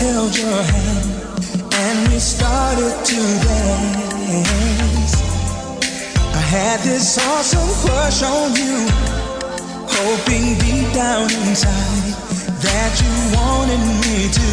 [0.00, 1.10] Held your hand
[1.84, 5.14] and we started to dance.
[6.40, 8.76] I had this awesome crush on you,
[9.98, 12.14] hoping deep down inside
[12.64, 14.52] that you wanted me to.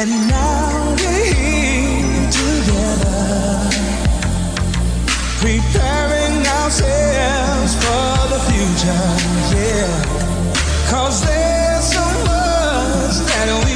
[0.00, 0.70] And now
[1.02, 3.26] we're here together,
[5.42, 9.06] preparing ourselves for the future.
[9.58, 9.90] Yeah.
[10.90, 13.71] Cause there's so much that we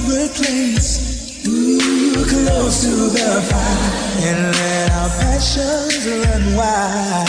[0.00, 1.46] favorite place.
[1.46, 3.90] Ooh, close to the fire.
[4.26, 7.28] And let our passions run wild.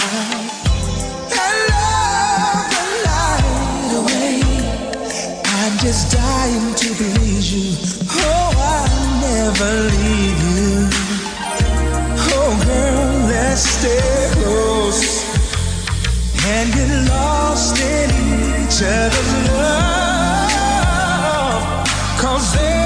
[1.31, 4.41] And love the night away.
[5.45, 7.77] I'm just dying to please you.
[8.11, 10.89] Oh, I'll never leave you.
[12.31, 15.23] Oh, girl, let's stay close
[16.45, 19.98] and get lost in each other's love.
[22.39, 22.78] Cause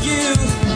[0.00, 0.71] you.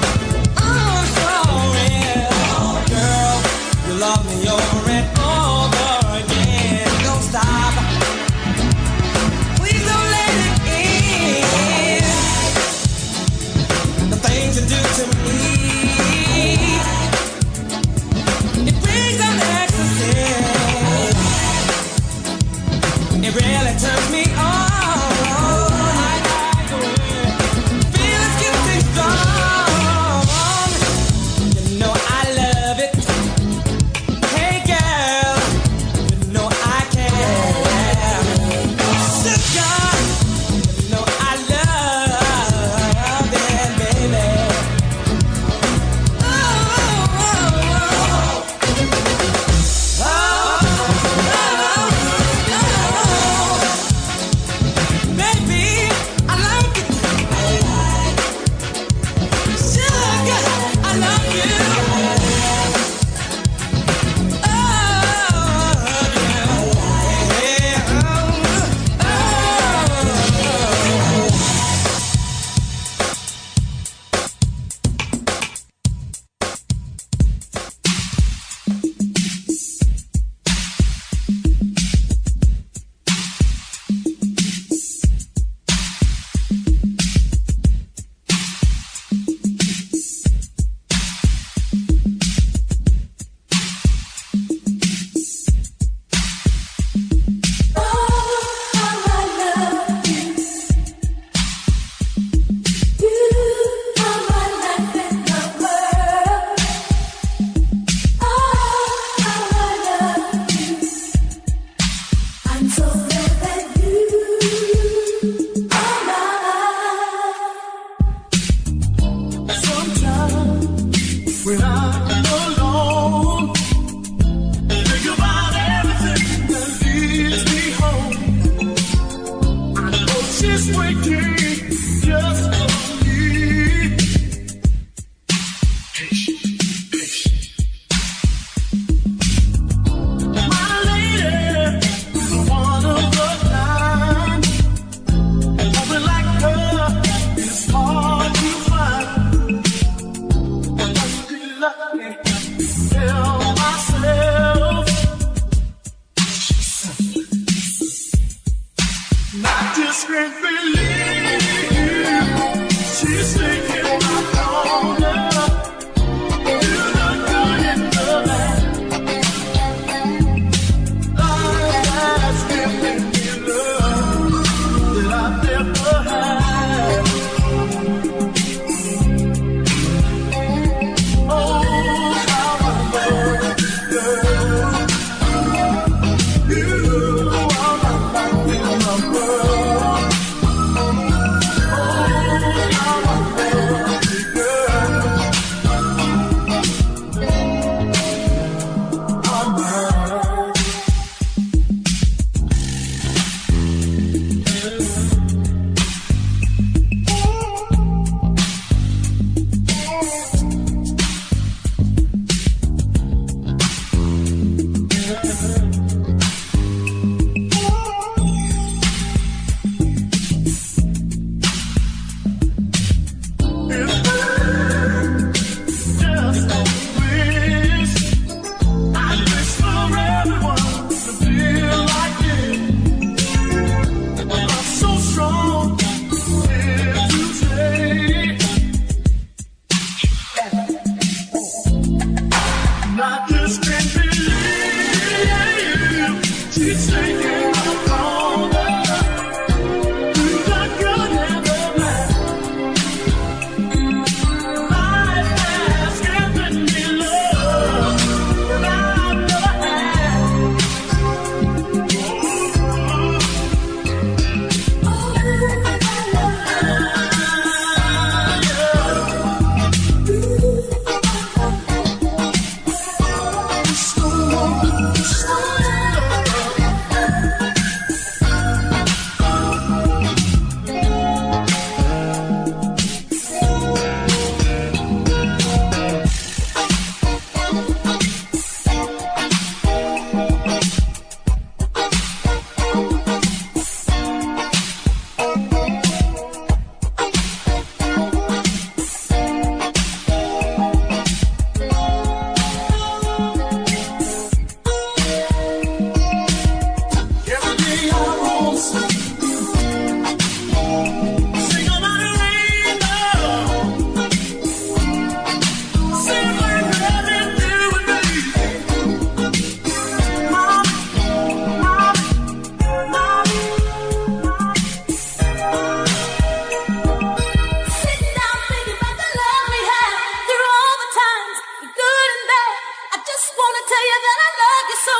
[333.66, 334.98] tell you that I love you so.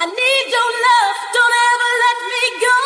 [0.00, 1.16] I need your love.
[1.36, 2.85] Don't ever let me go.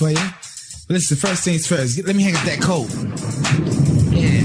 [0.00, 0.16] for you.
[0.88, 2.88] But listen, first things first, let me hang up that coat.
[4.10, 4.40] Yeah,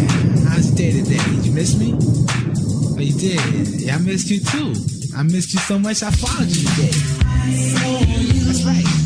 [0.50, 1.17] how's your day today?
[1.17, 1.93] Did you miss me?
[1.95, 3.82] Oh, you did.
[3.82, 4.75] Yeah, I missed you too.
[5.16, 6.92] I missed you so much, I followed you today.
[8.43, 9.05] That's right.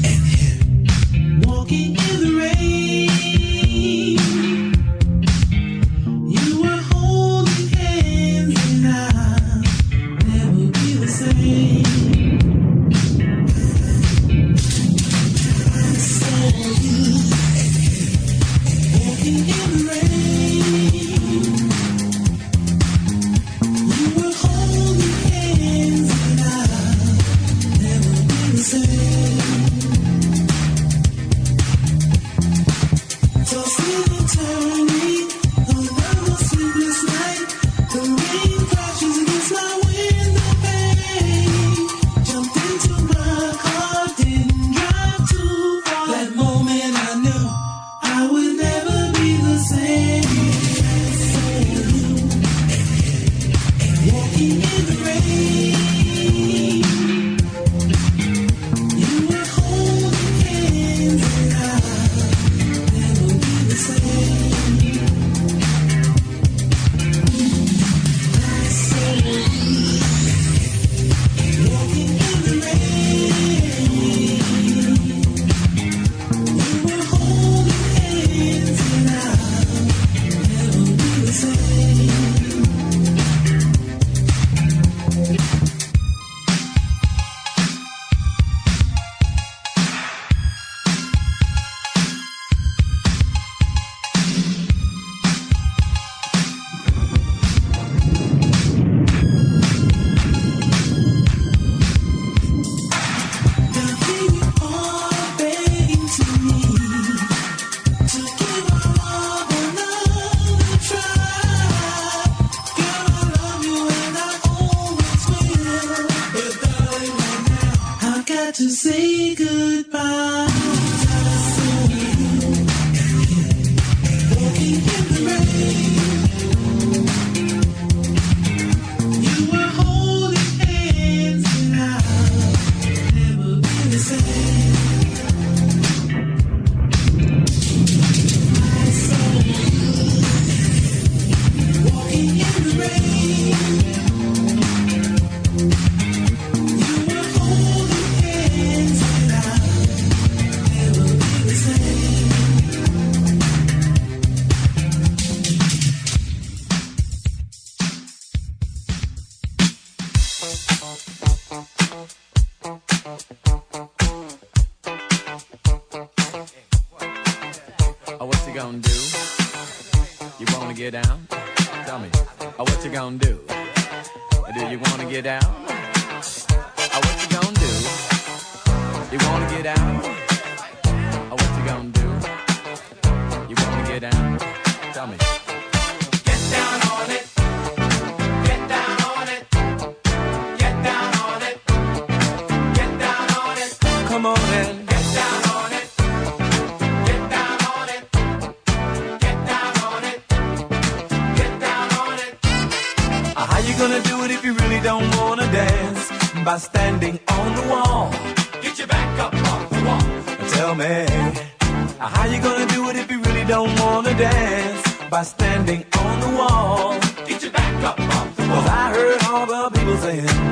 [220.02, 220.49] The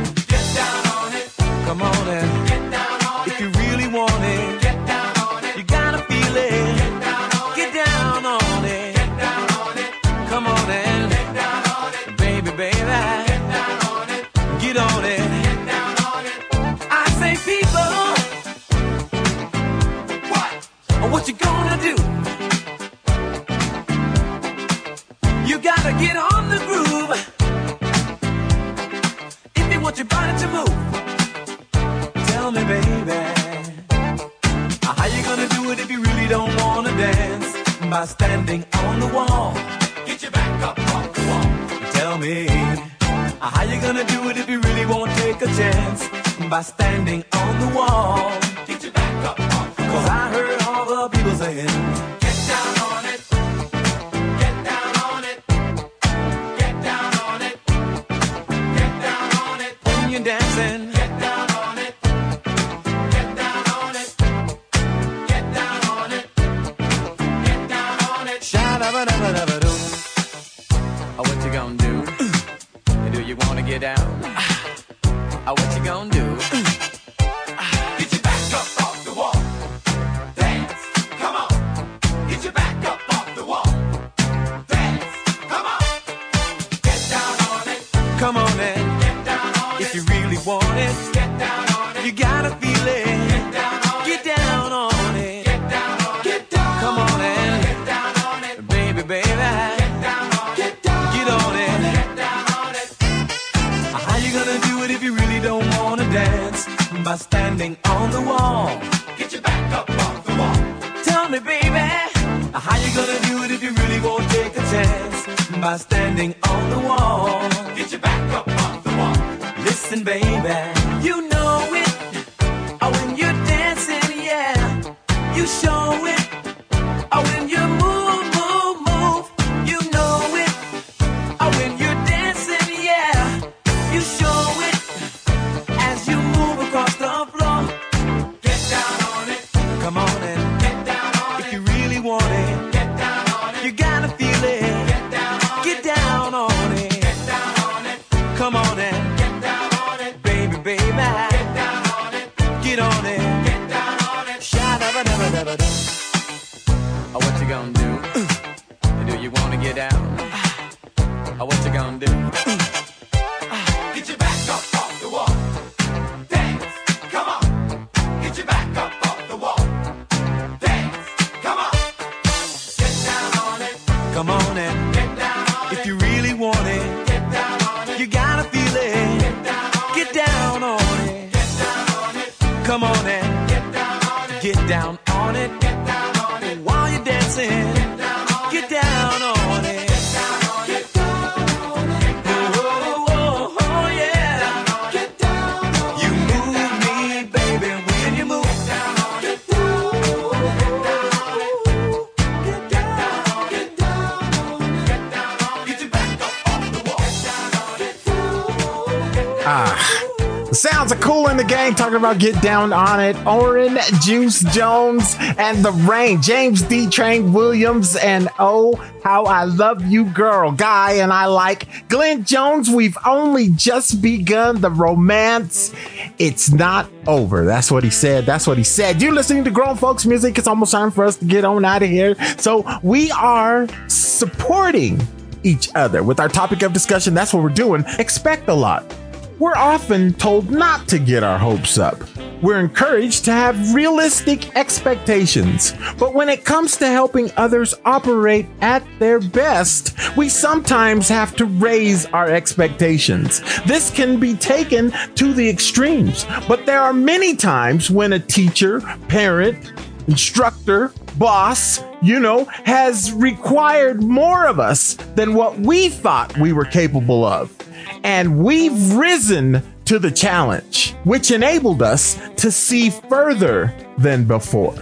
[211.87, 213.15] talking about get down on it.
[213.25, 216.21] Oran, Juice Jones, and the rain.
[216.21, 216.89] James D.
[216.89, 218.75] Train Williams, and oh,
[219.05, 220.51] how I love you, girl.
[220.51, 222.69] Guy, and I like Glenn Jones.
[222.69, 225.73] We've only just begun the romance.
[226.17, 227.45] It's not over.
[227.45, 228.25] That's what he said.
[228.25, 229.01] That's what he said.
[229.01, 230.37] You're listening to grown folks music.
[230.37, 232.15] It's almost time for us to get on out of here.
[232.37, 234.99] So we are supporting
[235.43, 237.13] each other with our topic of discussion.
[237.13, 237.85] That's what we're doing.
[237.97, 238.93] Expect a lot.
[239.39, 242.01] We're often told not to get our hopes up.
[242.41, 245.75] We're encouraged to have realistic expectations.
[245.99, 251.45] But when it comes to helping others operate at their best, we sometimes have to
[251.45, 253.41] raise our expectations.
[253.65, 258.81] This can be taken to the extremes, but there are many times when a teacher,
[259.07, 259.71] parent,
[260.07, 266.65] instructor, boss, you know, has required more of us than what we thought we were
[266.65, 267.55] capable of.
[268.03, 274.75] And we've risen to the challenge, which enabled us to see further than before.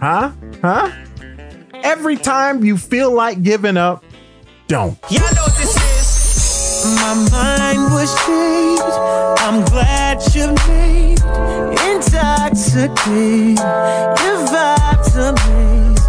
[0.00, 0.32] Huh?
[0.62, 0.90] Huh?
[1.82, 4.04] Every time you feel like giving up,
[4.68, 4.98] don't.
[5.10, 5.90] Y'all know what this is.
[6.96, 8.82] My mind was changed.
[9.42, 11.20] I'm glad you made
[11.90, 13.58] intoxicated.
[14.22, 16.00] Your vibes amaze.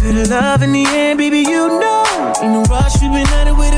[0.00, 1.38] Feel the love in the air, baby.
[1.38, 3.00] You know, ain't no rush.
[3.00, 3.77] We've been at it the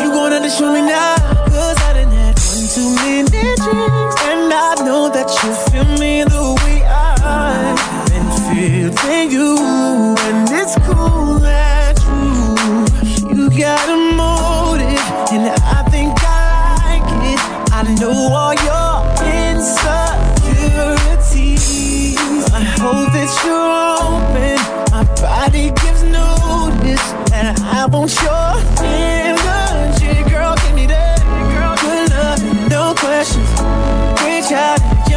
[0.00, 1.14] You gonna show me now,
[1.48, 3.22] 'cause I done had one too many
[3.64, 4.54] drinks, and I
[4.86, 7.80] know that you feel me the way I've
[8.10, 9.50] been feeling you,
[10.26, 12.24] and it's cool that you
[13.34, 15.44] you got a motive, and
[15.78, 16.28] I think I
[16.84, 17.40] like it.
[17.78, 18.92] I know all your
[19.40, 20.04] insecurities.
[22.58, 23.72] I hope that you're
[24.04, 24.58] open.
[24.92, 26.02] My body gives
[26.90, 30.54] notice, and I want your energy, girl.
[30.56, 31.20] Give me that,
[31.52, 31.76] girl.
[31.80, 33.48] Good love, no questions.
[34.24, 35.09] Reach out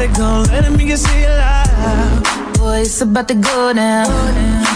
[0.00, 2.58] you want their body gone, let me get it loud.
[2.58, 4.06] Boy, it's about to go down.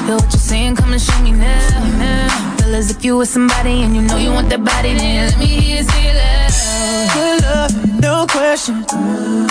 [0.08, 0.76] Yo, what you saying?
[0.76, 2.56] Come and show me now.
[2.58, 5.46] Fellas, if you with somebody and you know you want that body, then let me
[5.46, 6.42] hear you say it loud.
[7.14, 8.84] Good love, no question.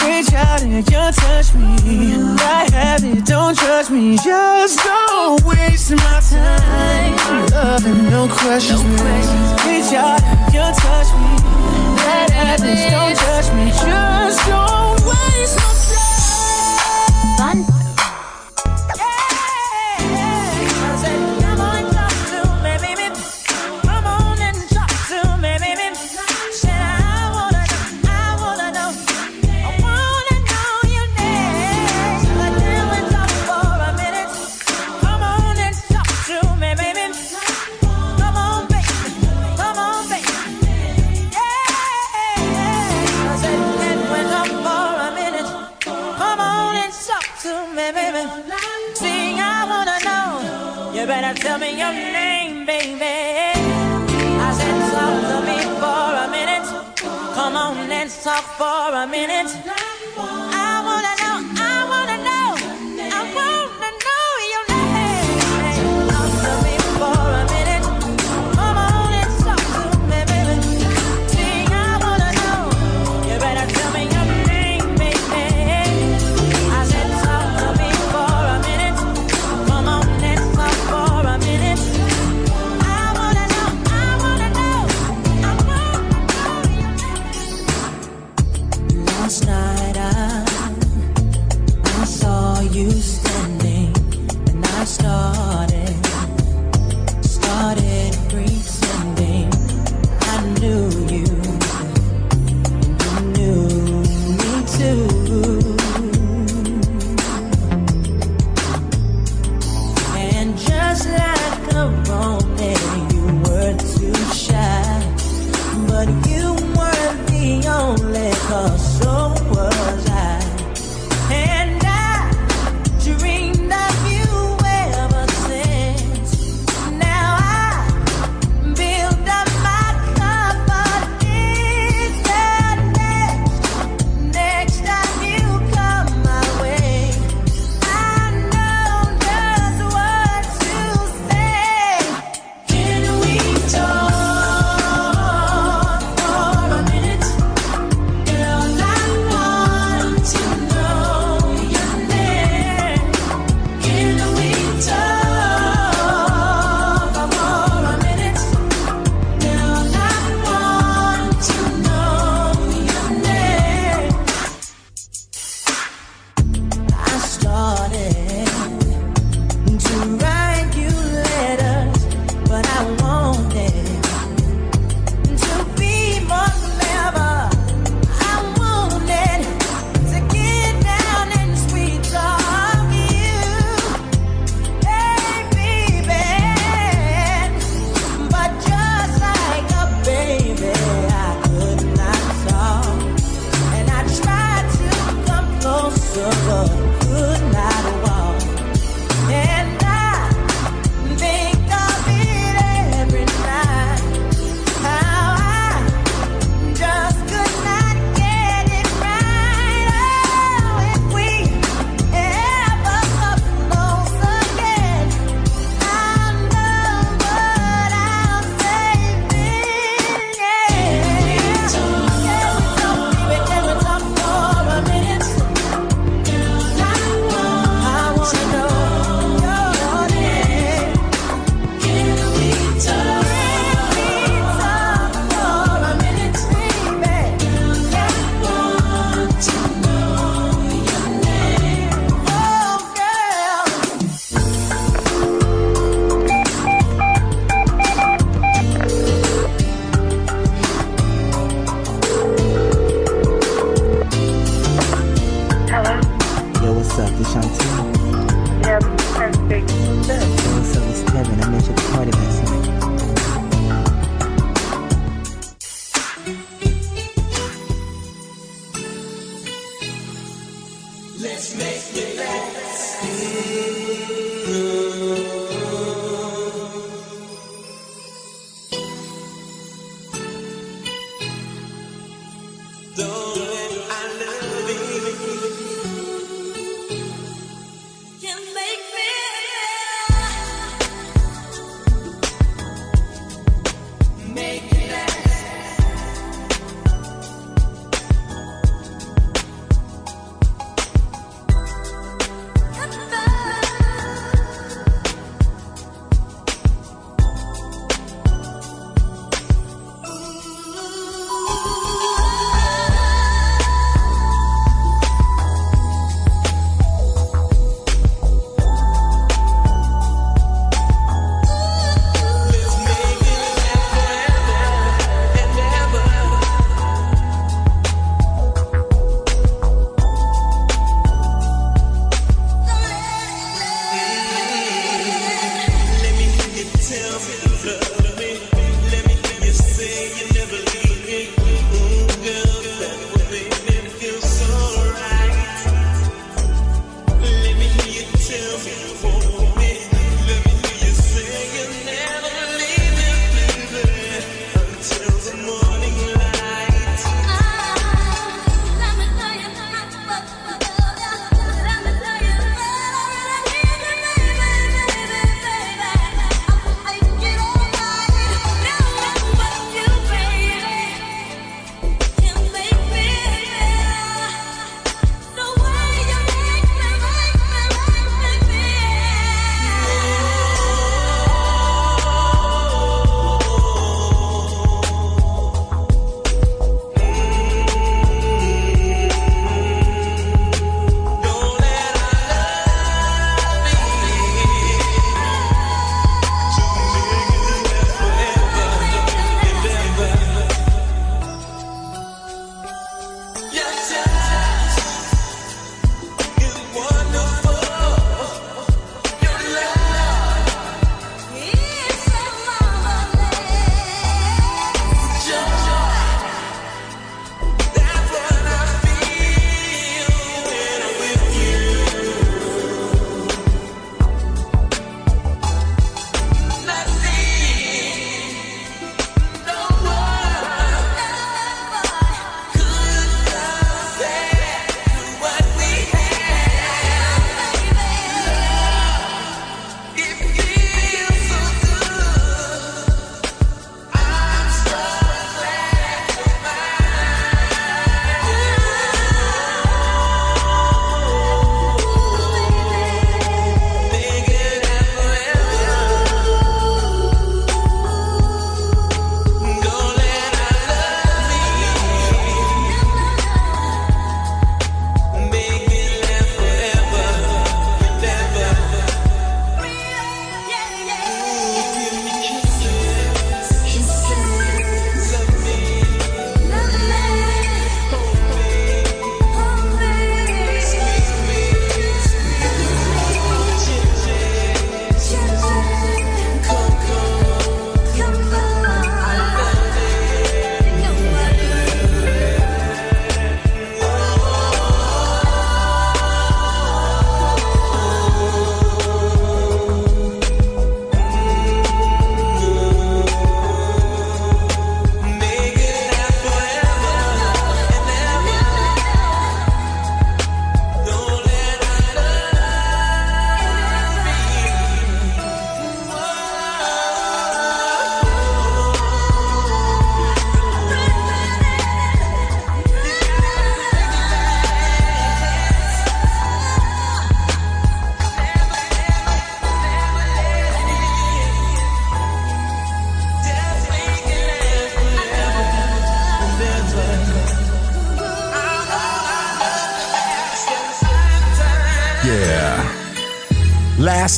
[0.03, 2.15] Reach out and you touch me.
[2.39, 4.17] I have it, don't judge me.
[4.17, 7.47] Just don't waste my time.
[7.51, 8.81] Love and no questions.
[9.63, 11.90] Reach out and you touch me.
[12.01, 13.71] Don't judge me.
[13.71, 15.73] Just don't waste my
[17.37, 17.80] time.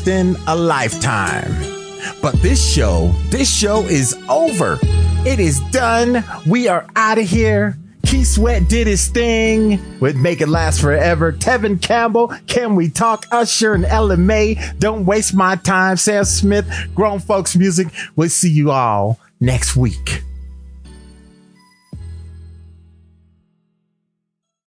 [0.06, 1.54] Lasting a lifetime.
[2.22, 4.78] But this show, this show is over.
[5.26, 6.26] It is done.
[6.46, 7.78] We are out of here.
[8.06, 11.32] Keith Sweat did his thing with Make It Last Forever.
[11.32, 13.28] Tevin Campbell, Can We Talk?
[13.32, 15.96] Usher and Ella Mai, Don't Waste My Time.
[15.96, 17.88] Sam Smith, Grown Folks Music.
[18.18, 20.03] We'll see you all next week.